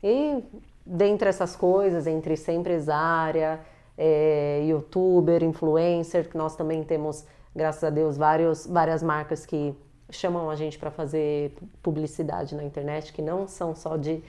E 0.02 0.42
dentre 0.84 1.28
essas 1.28 1.56
coisas, 1.56 2.06
entre 2.06 2.36
ser 2.36 2.52
empresária, 2.52 3.60
é, 3.98 4.62
youtuber, 4.66 5.42
influencer, 5.42 6.28
que 6.28 6.36
nós 6.36 6.54
também 6.54 6.82
temos, 6.84 7.24
graças 7.54 7.82
a 7.84 7.90
Deus, 7.90 8.16
vários, 8.16 8.66
várias 8.66 9.02
marcas 9.02 9.44
que 9.44 9.74
chamam 10.10 10.48
a 10.48 10.54
gente 10.54 10.78
para 10.78 10.90
fazer 10.90 11.56
publicidade 11.82 12.54
na 12.54 12.62
internet, 12.62 13.12
que 13.12 13.22
não 13.22 13.48
são 13.48 13.74
só 13.74 13.96
de. 13.96 14.22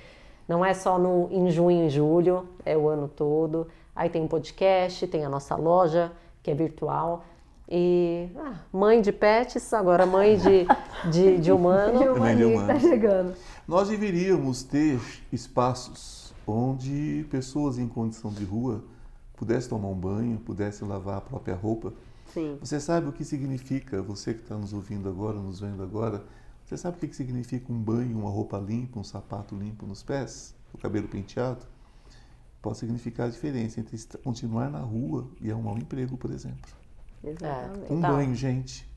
Não 0.47 0.63
é 0.63 0.73
só 0.73 0.97
no, 0.97 1.27
em 1.29 1.49
junho 1.51 1.85
e 1.85 1.89
julho, 1.89 2.47
é 2.65 2.75
o 2.75 2.87
ano 2.87 3.07
todo. 3.07 3.67
Aí 3.93 4.09
tem 4.09 4.25
podcast, 4.27 5.05
tem 5.07 5.25
a 5.25 5.29
nossa 5.29 5.55
loja, 5.55 6.11
que 6.41 6.49
é 6.49 6.53
virtual. 6.53 7.23
E 7.69 8.29
ah, 8.37 8.59
mãe 8.71 9.01
de 9.01 9.11
pets, 9.11 9.73
agora 9.73 10.05
mãe 10.05 10.37
de, 10.37 10.65
de, 11.11 11.37
de 11.39 11.51
humano. 11.51 11.99
de 11.99 12.07
humano 12.07 12.61
está 12.61 12.79
chegando. 12.79 13.33
Nós 13.67 13.89
deveríamos 13.89 14.63
ter 14.63 14.99
espaços 15.31 16.33
onde 16.45 17.25
pessoas 17.29 17.77
em 17.77 17.87
condição 17.87 18.31
de 18.31 18.45
rua 18.45 18.83
pudessem 19.35 19.69
tomar 19.69 19.89
um 19.89 19.99
banho, 19.99 20.39
pudessem 20.39 20.87
lavar 20.87 21.17
a 21.17 21.21
própria 21.21 21.55
roupa. 21.55 21.93
Sim. 22.33 22.57
Você 22.61 22.79
sabe 22.79 23.07
o 23.07 23.11
que 23.11 23.25
significa, 23.25 24.01
você 24.01 24.33
que 24.33 24.41
está 24.41 24.55
nos 24.55 24.71
ouvindo 24.73 25.09
agora, 25.09 25.37
nos 25.37 25.59
vendo 25.59 25.83
agora, 25.83 26.23
você 26.65 26.77
sabe 26.77 26.97
o 26.97 26.99
que 26.99 27.15
significa 27.15 27.71
um 27.71 27.81
banho, 27.81 28.17
uma 28.17 28.29
roupa 28.29 28.57
limpa, 28.57 28.99
um 28.99 29.03
sapato 29.03 29.55
limpo 29.55 29.85
nos 29.85 30.03
pés, 30.03 30.55
o 30.73 30.77
cabelo 30.77 31.07
penteado? 31.07 31.65
Pode 32.61 32.77
significar 32.77 33.27
a 33.27 33.29
diferença 33.29 33.79
entre 33.79 33.97
continuar 34.23 34.69
na 34.69 34.79
rua 34.79 35.27
e 35.39 35.51
arrumar 35.51 35.73
um 35.73 35.77
emprego, 35.77 36.17
por 36.17 36.31
exemplo. 36.31 36.71
Exatamente. 37.29 37.93
Um 37.93 38.01
tá. 38.01 38.11
banho, 38.11 38.35
gente. 38.35 38.89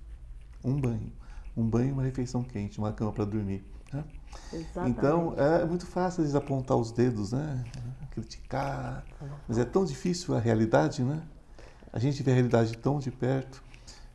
Um 0.65 0.81
banho. 0.81 1.13
Um 1.57 1.69
banho 1.69 1.93
uma 1.93 2.03
refeição 2.03 2.43
quente, 2.43 2.79
uma 2.79 2.93
cama 2.93 3.13
para 3.13 3.25
dormir. 3.25 3.65
Né? 3.93 4.05
Exatamente. 4.53 4.99
Então, 4.99 5.35
é 5.37 5.65
muito 5.65 5.87
fácil 5.87 6.23
eles 6.23 6.35
apontar 6.35 6.77
os 6.77 6.93
dedos, 6.93 7.33
né? 7.33 7.65
Criticar. 8.11 9.05
Mas 9.49 9.59
é 9.59 9.65
tão 9.65 9.85
difícil 9.85 10.35
a 10.37 10.41
realidade, 10.41 11.03
né? 11.03 11.23
A 11.93 11.99
gente 11.99 12.23
vê 12.23 12.31
a 12.31 12.35
realidade 12.35 12.77
tão 12.79 12.99
de 12.99 13.11
perto. 13.11 13.63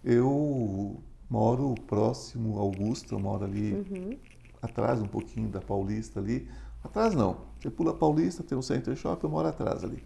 Eu 0.04 1.01
moro 1.30 1.75
próximo 1.88 2.58
a 2.58 2.62
Augusta, 2.62 3.15
eu 3.15 3.19
moro 3.19 3.43
ali 3.43 3.73
uhum. 3.73 4.17
atrás 4.62 5.01
um 5.01 5.08
pouquinho 5.08 5.49
da 5.49 5.60
Paulista 5.60 6.19
ali. 6.19 6.47
Atrás 6.84 7.15
não. 7.15 7.38
Você 7.60 7.69
pula 7.69 7.91
a 7.91 7.95
Paulista, 7.95 8.43
tem 8.43 8.58
o 8.58 8.62
Center 8.62 8.95
Shop, 8.95 9.21
eu 9.23 9.30
moro 9.30 9.47
atrás 9.47 9.84
ali. 9.84 10.04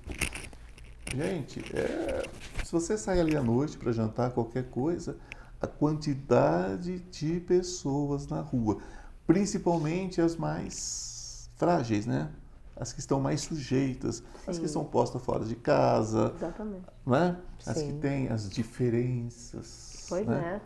Gente, 1.13 1.59
é, 1.75 2.23
se 2.69 2.71
você 2.71 2.95
sai 2.99 3.19
ali 3.19 3.35
à 3.35 3.41
noite 3.41 3.79
para 3.79 3.91
jantar 3.91 4.29
qualquer 4.29 4.69
coisa, 4.69 5.17
a 5.59 5.65
quantidade 5.65 6.99
de 6.99 7.39
pessoas 7.39 8.27
na 8.27 8.41
rua, 8.41 8.77
principalmente 9.25 10.21
as 10.21 10.35
mais 10.35 11.49
frágeis, 11.57 12.05
né? 12.05 12.29
As 12.75 12.93
que 12.93 12.99
estão 12.99 13.19
mais 13.19 13.41
sujeitas, 13.41 14.17
Sim. 14.17 14.23
as 14.45 14.59
que 14.59 14.67
são 14.67 14.85
postas 14.85 15.19
fora 15.23 15.45
de 15.45 15.55
casa, 15.55 16.31
Exatamente. 16.37 16.85
Né? 17.07 17.37
As 17.65 17.75
Sim. 17.75 17.87
que 17.87 17.93
têm 18.01 18.27
as 18.27 18.47
diferenças. 18.47 20.05
Pois 20.07 20.27
né? 20.27 20.61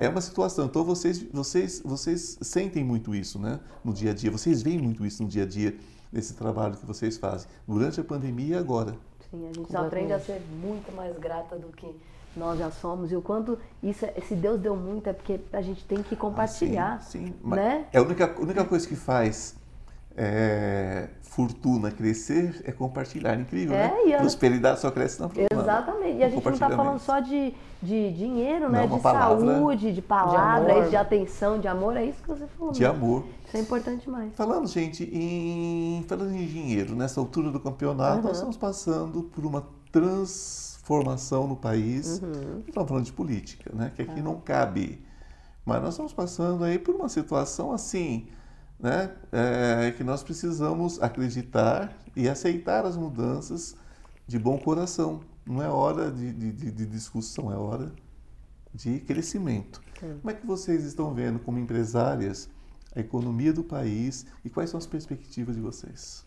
é. 0.00 0.06
É 0.06 0.08
uma 0.08 0.20
situação. 0.20 0.66
Então 0.66 0.82
vocês, 0.82 1.22
vocês, 1.32 1.80
vocês 1.84 2.36
sentem 2.42 2.82
muito 2.82 3.14
isso, 3.14 3.38
né? 3.38 3.60
No 3.84 3.92
dia 3.92 4.10
a 4.10 4.14
dia. 4.14 4.30
Vocês 4.32 4.60
veem 4.60 4.80
muito 4.80 5.06
isso 5.06 5.22
no 5.22 5.28
dia 5.28 5.44
a 5.44 5.46
dia 5.46 5.78
nesse 6.12 6.34
trabalho 6.34 6.76
que 6.76 6.84
vocês 6.84 7.16
fazem 7.16 7.48
durante 7.64 8.00
a 8.00 8.04
pandemia 8.04 8.56
e 8.56 8.58
agora. 8.58 8.96
Sim, 9.34 9.48
a 9.48 9.52
gente 9.52 9.72
só 9.72 9.78
aprende 9.84 10.12
a 10.12 10.20
ser 10.20 10.40
muito 10.62 10.94
mais 10.94 11.18
grata 11.18 11.56
do 11.56 11.66
que 11.72 11.92
nós 12.36 12.56
já 12.56 12.70
somos 12.70 13.10
e 13.10 13.16
o 13.16 13.22
quanto 13.22 13.58
isso, 13.82 14.04
é, 14.04 14.14
se 14.20 14.36
Deus 14.36 14.60
deu 14.60 14.76
muito 14.76 15.08
é 15.08 15.12
porque 15.12 15.40
a 15.52 15.60
gente 15.60 15.84
tem 15.84 16.02
que 16.04 16.14
compartilhar, 16.14 16.98
ah, 16.98 17.00
sim, 17.00 17.26
sim. 17.26 17.34
né? 17.42 17.86
É 17.92 17.98
a 17.98 18.02
única, 18.02 18.32
a 18.32 18.40
única 18.40 18.64
coisa 18.64 18.86
que 18.86 18.94
faz 18.94 19.56
é, 20.16 21.08
fortuna 21.22 21.90
crescer 21.90 22.62
é 22.64 22.70
compartilhar. 22.70 23.38
Incrível, 23.38 23.74
é, 23.74 23.88
né? 24.06 24.18
Prosperidade 24.18 24.80
só 24.80 24.90
cresce 24.90 25.20
na 25.20 25.28
fortuna. 25.28 25.60
Exatamente. 25.60 26.18
E 26.18 26.24
a 26.24 26.28
gente 26.28 26.44
não 26.44 26.52
está 26.52 26.70
falando 26.70 26.98
só 27.00 27.18
de, 27.18 27.52
de 27.82 28.12
dinheiro, 28.12 28.70
né? 28.70 28.86
Não, 28.86 28.96
de 28.96 29.02
palavra, 29.02 29.54
saúde, 29.54 29.92
de 29.92 30.02
palavras, 30.02 30.84
de, 30.84 30.90
de, 30.90 30.96
atenção, 30.96 31.58
de 31.58 31.66
amor. 31.66 31.96
É 31.96 32.04
isso 32.04 32.22
que 32.22 32.28
você 32.28 32.46
falou. 32.46 32.72
De 32.72 32.82
né? 32.82 32.86
amor. 32.86 33.24
Isso 33.46 33.56
é 33.56 33.60
importante 33.60 34.08
mais. 34.08 34.32
Falando, 34.34 34.68
gente, 34.68 35.04
em, 35.12 36.04
falando 36.08 36.32
em 36.32 36.46
dinheiro, 36.46 36.94
nessa 36.94 37.20
altura 37.20 37.50
do 37.50 37.58
campeonato, 37.58 38.18
uhum. 38.18 38.24
nós 38.24 38.36
estamos 38.36 38.56
passando 38.56 39.24
por 39.24 39.44
uma 39.44 39.66
transformação 39.90 41.48
no 41.48 41.56
país. 41.56 42.20
Uhum. 42.22 42.62
Estamos 42.66 42.88
falando 42.88 43.04
de 43.04 43.12
política, 43.12 43.70
né? 43.74 43.90
Que 43.96 44.02
aqui 44.02 44.20
uhum. 44.20 44.24
não 44.24 44.36
cabe. 44.36 45.04
Mas 45.66 45.82
nós 45.82 45.94
estamos 45.94 46.12
passando 46.12 46.62
aí 46.62 46.78
por 46.78 46.94
uma 46.94 47.08
situação 47.08 47.72
assim 47.72 48.28
né, 48.84 49.12
é, 49.32 49.92
que 49.92 50.04
nós 50.04 50.22
precisamos 50.22 51.02
acreditar 51.02 51.96
e 52.14 52.28
aceitar 52.28 52.84
as 52.84 52.98
mudanças 52.98 53.74
de 54.26 54.38
bom 54.38 54.58
coração. 54.58 55.22
Não 55.46 55.62
é 55.62 55.68
hora 55.70 56.10
de, 56.10 56.30
de, 56.30 56.70
de 56.70 56.84
discussão, 56.84 57.50
é 57.50 57.56
hora 57.56 57.90
de 58.74 59.00
crescimento. 59.00 59.80
Sim. 59.98 60.18
Como 60.20 60.30
é 60.30 60.34
que 60.34 60.46
vocês 60.46 60.84
estão 60.84 61.14
vendo, 61.14 61.38
como 61.38 61.58
empresárias, 61.58 62.50
a 62.94 63.00
economia 63.00 63.54
do 63.54 63.64
país 63.64 64.26
e 64.44 64.50
quais 64.50 64.68
são 64.68 64.76
as 64.76 64.86
perspectivas 64.86 65.56
de 65.56 65.62
vocês? 65.62 66.22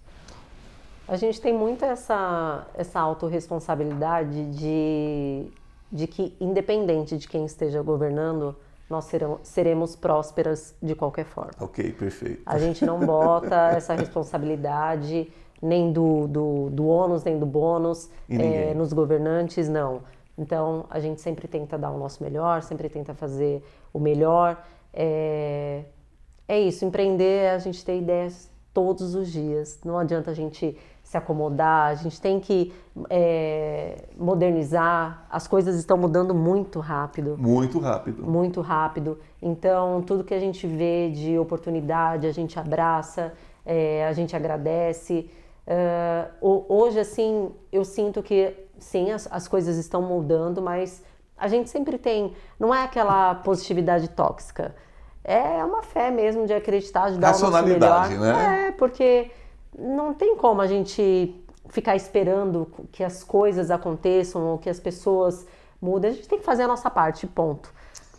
A 1.08 1.16
gente 1.16 1.40
tem 1.40 1.54
muito 1.54 1.86
essa, 1.86 2.66
essa 2.74 3.00
autorresponsabilidade 3.00 4.50
de, 4.50 5.52
de 5.92 6.08
que, 6.08 6.36
independente 6.42 7.20
de 7.20 7.28
quem 7.28 7.46
esteja 7.46 7.84
governando, 7.84 8.56
nós 8.90 9.06
serão, 9.06 9.40
seremos 9.44 9.96
prósperas 9.96 10.76
de 10.82 10.96
qualquer 10.96 11.26
forma. 11.26 11.52
Ok, 11.60 11.92
perfeito. 11.92 12.42
A 12.46 12.58
gente 12.58 12.86
não 12.86 13.00
bota 13.00 13.72
essa 13.76 13.94
responsabilidade 13.94 15.32
nem 15.62 15.92
do, 15.92 16.28
do, 16.28 16.70
do 16.70 16.88
ônus, 16.88 17.24
nem 17.24 17.38
do 17.38 17.46
bônus 17.46 18.10
é, 18.30 18.74
nos 18.74 18.94
governantes, 18.94 19.68
não. 19.68 20.02
Então, 20.38 20.86
a 20.90 21.00
gente 21.00 21.20
sempre 21.20 21.48
tenta 21.48 21.78
dar 21.78 21.90
o 21.90 21.98
nosso 21.98 22.24
melhor, 22.24 22.62
sempre 22.62 22.88
tenta 22.90 23.14
fazer 23.14 23.64
o 23.92 24.00
melhor. 24.00 24.64
É, 24.94 25.84
é 26.48 26.60
isso, 26.60 26.86
empreender, 26.86 27.50
a 27.50 27.58
gente 27.58 27.84
tem 27.84 28.00
ideias 28.00 28.50
todos 28.72 29.16
os 29.16 29.32
dias. 29.32 29.80
Não 29.84 29.98
adianta 29.98 30.32
a 30.32 30.34
gente 30.34 30.78
se 31.08 31.16
acomodar, 31.16 31.90
a 31.90 31.96
gente 31.96 32.20
tem 32.20 32.38
que 32.38 32.74
é, 33.10 34.10
modernizar. 34.18 35.26
As 35.30 35.48
coisas 35.48 35.78
estão 35.78 35.96
mudando 35.96 36.36
muito 36.36 36.82
rápido. 36.82 37.38
Muito 37.38 37.80
rápido. 37.80 38.26
Muito 38.26 38.60
rápido. 38.60 39.18
Então, 39.42 40.02
tudo 40.02 40.22
que 40.22 40.34
a 40.34 40.40
gente 40.40 40.68
vê 40.68 41.10
de 41.10 41.40
oportunidade, 41.40 42.28
a 42.28 42.32
gente 42.34 42.60
abraça, 42.60 43.32
é, 43.66 44.06
a 44.06 44.12
gente 44.12 44.36
agradece. 44.36 45.30
Uh, 45.66 46.66
hoje, 46.68 47.00
assim, 47.00 47.52
eu 47.72 47.86
sinto 47.86 48.22
que, 48.22 48.54
sim, 48.78 49.10
as, 49.12 49.30
as 49.32 49.48
coisas 49.48 49.78
estão 49.78 50.02
mudando, 50.02 50.62
mas 50.62 51.02
a 51.38 51.48
gente 51.48 51.70
sempre 51.70 51.98
tem. 51.98 52.34
Não 52.60 52.76
é 52.76 52.84
aquela 52.84 53.34
positividade 53.36 54.10
tóxica. 54.10 54.76
é 55.24 55.64
uma 55.64 55.82
fé 55.84 56.12
mesmo 56.12 56.46
de 56.46 56.54
acreditar, 56.54 57.12
de 57.12 57.18
dar 57.18 57.34
o 57.34 57.40
nosso 57.40 57.64
melhor. 57.66 58.10
né? 58.10 58.68
É, 58.68 58.72
porque 58.74 59.32
não 59.78 60.14
tem 60.14 60.36
como 60.36 60.62
a 60.62 60.68
gente 60.68 61.36
ficar 61.70 61.96
esperando 61.96 62.68
que 62.92 63.04
as 63.04 63.24
coisas 63.24 63.72
aconteçam 63.72 64.44
ou 64.44 64.58
que 64.58 64.70
as 64.70 64.80
pessoas 64.80 65.46
mudem. 65.82 66.12
A 66.12 66.14
gente 66.14 66.28
tem 66.28 66.40
que 66.40 66.46
fazer 66.46 66.64
a 66.64 66.68
nossa 66.68 66.90
parte, 66.90 67.26
ponto. 67.28 67.74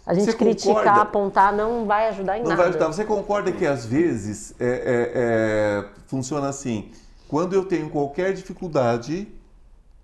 A 0.07 0.15
gente 0.15 0.27
Você 0.31 0.37
criticar, 0.37 0.75
concorda? 0.75 1.03
apontar 1.03 1.53
não 1.55 1.85
vai 1.85 2.09
ajudar 2.09 2.39
em 2.39 2.43
Não 2.43 2.49
nada. 2.49 2.63
vai 2.63 2.71
ajudar. 2.71 2.87
Você 2.87 3.05
concorda 3.05 3.53
que 3.53 3.67
às 3.67 3.85
vezes 3.85 4.55
é, 4.59 4.67
é, 4.67 5.13
é, 5.15 5.85
funciona 6.07 6.49
assim? 6.49 6.91
Quando 7.29 7.53
eu 7.53 7.65
tenho 7.65 7.91
qualquer 7.91 8.33
dificuldade 8.33 9.29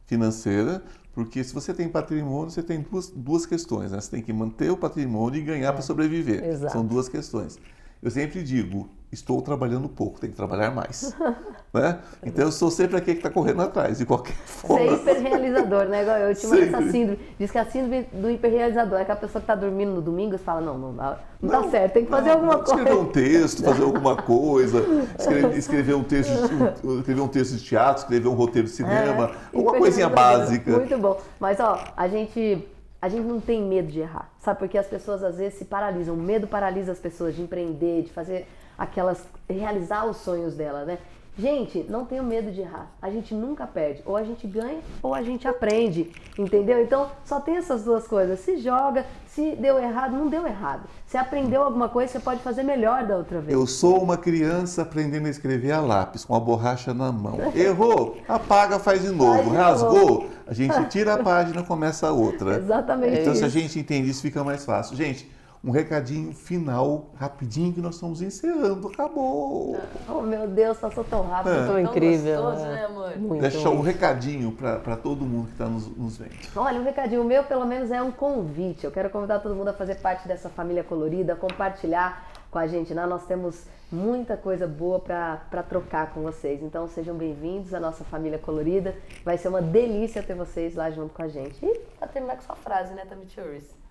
financeira, 0.07 0.83
porque 1.15 1.43
se 1.43 1.55
você 1.55 1.73
tem 1.73 1.89
patrimônio, 1.89 2.51
você 2.51 2.63
tem 2.63 2.83
duas, 2.83 3.09
duas 3.09 3.47
questões. 3.47 3.93
Né? 3.93 4.01
Você 4.01 4.11
tem 4.11 4.23
que 4.23 4.33
manter 4.33 4.71
o 4.71 4.77
patrimônio 4.77 5.41
e 5.41 5.43
ganhar 5.43 5.73
para 5.73 5.81
sobreviver. 5.81 6.45
exato. 6.45 6.73
São 6.73 6.85
duas 6.85 7.09
questões. 7.09 7.59
Eu 8.03 8.11
sempre 8.11 8.43
digo, 8.43 8.91
estou 9.15 9.41
trabalhando 9.41 9.89
pouco, 9.89 10.21
tenho 10.21 10.33
que 10.33 10.37
trabalhar 10.37 10.71
mais. 10.71 11.15
né? 11.73 11.99
Então 12.23 12.45
eu 12.45 12.53
sou 12.53 12.71
sempre 12.71 12.97
aquele 12.97 13.17
que 13.19 13.27
está 13.27 13.31
correndo 13.31 13.63
atrás, 13.63 13.99
de 13.99 14.05
qualquer 14.07 14.35
forma. 14.45 14.93
hiperrealizador, 14.93 15.85
né? 15.87 16.03
Igual 16.03 16.17
eu 16.19 16.35
tinha 16.35 16.65
essa 16.65 16.83
síndrome. 16.91 17.19
Diz 17.39 17.51
que 17.51 17.59
a 17.59 17.65
síndrome 17.65 18.07
do 18.13 18.31
hiperrealizador 18.31 18.99
é 18.99 19.03
aquela 19.03 19.19
pessoa 19.19 19.41
que 19.41 19.47
tá 19.47 19.55
dormindo 19.55 19.93
no 19.93 20.03
domingo 20.03 20.35
e 20.35 20.39
fala, 20.39 20.61
não, 20.61 20.77
não, 20.79 20.95
dá- 20.95 21.19
não, 21.43 21.63
tá 21.65 21.71
certo, 21.71 21.93
tem 21.95 22.05
que 22.05 22.11
fazer 22.11 22.31
alguma 22.31 22.59
coisa. 22.59 22.73
Escrever 22.81 22.99
um 23.01 23.07
texto, 23.07 23.63
fazer 23.65 23.83
alguma 23.83 24.17
coisa, 24.23 24.85
escrever, 25.19 25.57
escrever 25.59 25.95
um 25.95 26.05
texto, 26.05 26.31
de- 26.33 26.99
escrever 27.01 27.21
um 27.21 27.29
texto 27.29 27.53
de 27.57 27.65
teatro, 27.65 28.03
escrever 28.03 28.29
um 28.29 28.35
roteiro 28.35 28.67
de 28.69 28.75
cinema, 28.75 29.31
É, 29.53 29.59
uma 29.59 29.73
coisinha 29.75 30.09
básica. 30.09 30.71
Muito 30.73 30.99
bom. 30.99 31.21
Mas, 31.41 31.61
ó, 31.61 31.79
a 31.97 32.09
gente, 32.09 32.67
a 33.05 33.09
gente 33.11 33.27
não 33.27 33.39
tem 33.39 33.61
medo 33.61 33.93
de 33.93 34.01
errar. 34.01 34.31
Sabe? 34.39 34.59
Porque 34.59 34.79
as 34.79 34.87
pessoas 34.87 35.23
às 35.23 35.37
vezes 35.37 35.59
se 35.59 35.67
paralisam. 35.67 36.15
O 36.15 36.19
medo 36.19 36.47
paralisa 36.47 36.91
as 36.91 36.99
pessoas 36.99 37.37
de 37.37 37.43
empreender, 37.43 38.05
de 38.05 38.11
fazer 38.11 38.47
aquelas. 38.79 39.29
realizar 39.47 40.07
os 40.07 40.17
sonhos 40.17 40.55
dela, 40.55 40.87
né? 40.87 40.97
Gente, 41.37 41.85
não 41.89 42.05
tenham 42.05 42.25
medo 42.25 42.53
de 42.53 42.61
errar. 42.61 42.93
A 43.03 43.11
gente 43.11 43.35
nunca 43.35 43.67
perde. 43.67 44.03
Ou 44.07 44.17
a 44.17 44.23
gente 44.23 44.47
ganha 44.47 44.79
ou 45.03 45.13
a 45.13 45.23
gente 45.23 45.49
aprende. 45.49 46.13
Entendeu? 46.39 46.81
Então, 46.81 47.11
só 47.25 47.41
tem 47.41 47.57
essas 47.57 47.83
duas 47.83 48.07
coisas. 48.07 48.39
Se 48.39 48.59
joga, 48.59 49.05
se 49.27 49.57
deu 49.57 49.79
errado, 49.79 50.13
não 50.17 50.29
deu 50.29 50.47
errado. 50.47 50.83
Se 51.07 51.17
aprendeu 51.17 51.63
alguma 51.65 51.89
coisa, 51.89 52.13
você 52.13 52.21
pode 52.21 52.41
fazer 52.41 52.63
melhor 52.63 53.05
da 53.05 53.17
outra 53.17 53.41
vez. 53.41 53.53
Eu 53.53 53.67
sou 53.67 54.01
uma 54.01 54.17
criança 54.17 54.83
aprendendo 54.83 55.27
a 55.27 55.31
escrever 55.31 55.73
a 55.73 55.81
lápis, 55.81 56.25
com 56.25 56.37
a 56.37 56.41
borracha 56.41 56.95
na 56.95 57.11
mão. 57.11 57.39
Errou, 57.55 58.17
apaga, 58.29 58.79
faz 58.79 59.03
de 59.03 59.11
novo. 59.11 59.35
Faz 59.35 59.51
de 59.51 59.57
Rasgou, 59.57 60.29
a 60.47 60.55
gente 60.55 60.85
tira 60.87 61.15
a 61.15 61.23
página, 61.23 61.63
começa 61.65 62.07
a 62.07 62.13
outra. 62.13 62.59
Exatamente 62.59 63.21
Então, 63.21 63.35
se 63.35 63.43
a 63.45 63.49
isso. 63.49 63.59
gente 63.59 63.79
entende 63.79 64.09
isso, 64.11 64.23
fica 64.23 64.43
mais 64.45 64.65
fácil. 64.65 64.97
Gente, 64.97 65.29
um 65.65 65.71
recadinho 65.71 66.35
final, 66.35 67.11
rapidinho, 67.17 67.73
que 67.73 67.81
nós 67.81 67.95
estamos 67.95 68.21
encerrando. 68.21 68.89
Acabou. 68.89 69.81
Oh, 70.07 70.21
meu 70.21 70.47
Deus, 70.47 70.77
passou 70.77 71.03
tão 71.03 71.23
rápido. 71.23 71.55
É. 71.55 71.57
tão 71.57 71.67
Tão 71.67 71.81
incrível. 71.81 72.43
gostoso, 72.43 72.67
é. 72.67 72.73
né, 72.73 72.85
amor? 72.85 73.17
Muito. 73.17 73.41
Deixa 73.41 73.71
um 73.71 73.81
recadinho 73.81 74.53
para 74.53 74.97
todo 74.97 75.25
mundo 75.25 75.47
que 75.47 75.53
está 75.53 75.65
nos, 75.65 75.89
nos 75.97 76.19
vendo. 76.19 76.35
Olha, 76.55 76.79
um 76.79 76.85
recadinho 76.85 77.23
o 77.23 77.25
meu, 77.25 77.43
pelo 77.45 77.65
menos, 77.65 77.91
é 77.91 78.03
um 78.03 78.11
convite. 78.13 78.85
Eu 78.85 78.91
quero 78.91 79.09
convidar 79.09 79.39
todo 79.39 79.55
mundo 79.55 79.69
a 79.69 79.73
fazer 79.73 79.95
parte 79.97 80.29
dessa 80.29 80.51
família 80.51 80.85
colorida, 80.85 81.35
compartilhar 81.35 82.31
com 82.51 82.59
a 82.59 82.67
gente. 82.67 82.93
Né? 82.93 83.07
Nós 83.07 83.25
temos 83.25 83.65
muita 83.91 84.37
coisa 84.37 84.67
boa 84.67 85.01
para 85.01 85.63
trocar 85.67 86.13
com 86.13 86.21
vocês. 86.23 86.63
Então, 86.63 86.87
sejam 86.89 87.17
bem-vindos 87.17 87.73
à 87.73 87.81
nossa 87.81 88.05
família 88.05 88.39
colorida. 88.39 88.95
Vai 89.25 89.39
ser 89.39 89.49
uma 89.49 89.63
delícia 89.63 90.23
ter 90.23 90.35
vocês 90.35 90.75
lá 90.75 90.91
junto 90.91 91.15
com 91.15 91.23
a 91.23 91.29
gente. 91.29 91.65
E 91.65 91.81
pra 91.99 92.07
terminar 92.07 92.37
com 92.37 92.43
sua 92.43 92.57
frase, 92.57 92.93
né, 92.93 93.07
Tamitiuris? 93.09 93.84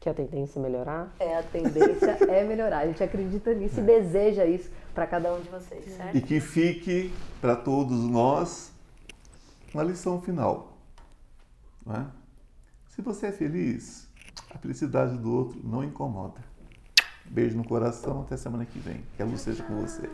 Que 0.00 0.08
a 0.08 0.14
tendência 0.14 0.58
é 0.58 0.62
melhorar. 0.62 1.14
É, 1.20 1.36
a 1.36 1.42
tendência 1.42 2.16
é 2.28 2.42
melhorar. 2.42 2.78
A 2.78 2.86
gente 2.86 3.02
acredita 3.02 3.52
nisso 3.54 3.80
e 3.80 3.82
deseja 3.82 4.46
isso 4.46 4.70
para 4.94 5.06
cada 5.06 5.32
um 5.32 5.40
de 5.40 5.48
vocês, 5.50 5.84
certo? 5.84 6.16
E 6.16 6.22
que 6.22 6.40
fique 6.40 7.12
para 7.40 7.54
todos 7.54 8.02
nós 8.04 8.72
uma 9.74 9.82
lição 9.82 10.20
final. 10.20 10.72
não 11.84 11.96
é? 11.96 12.06
Se 12.88 13.02
você 13.02 13.26
é 13.26 13.32
feliz, 13.32 14.08
a 14.50 14.58
felicidade 14.58 15.16
do 15.18 15.32
outro 15.32 15.60
não 15.62 15.84
incomoda. 15.84 16.40
Beijo 17.26 17.56
no 17.56 17.64
coração, 17.64 18.22
até 18.22 18.36
semana 18.36 18.64
que 18.64 18.78
vem. 18.78 19.04
Que 19.16 19.22
a 19.22 19.26
luz 19.26 19.42
seja 19.42 19.62
com 19.62 19.80
você. 19.80 20.10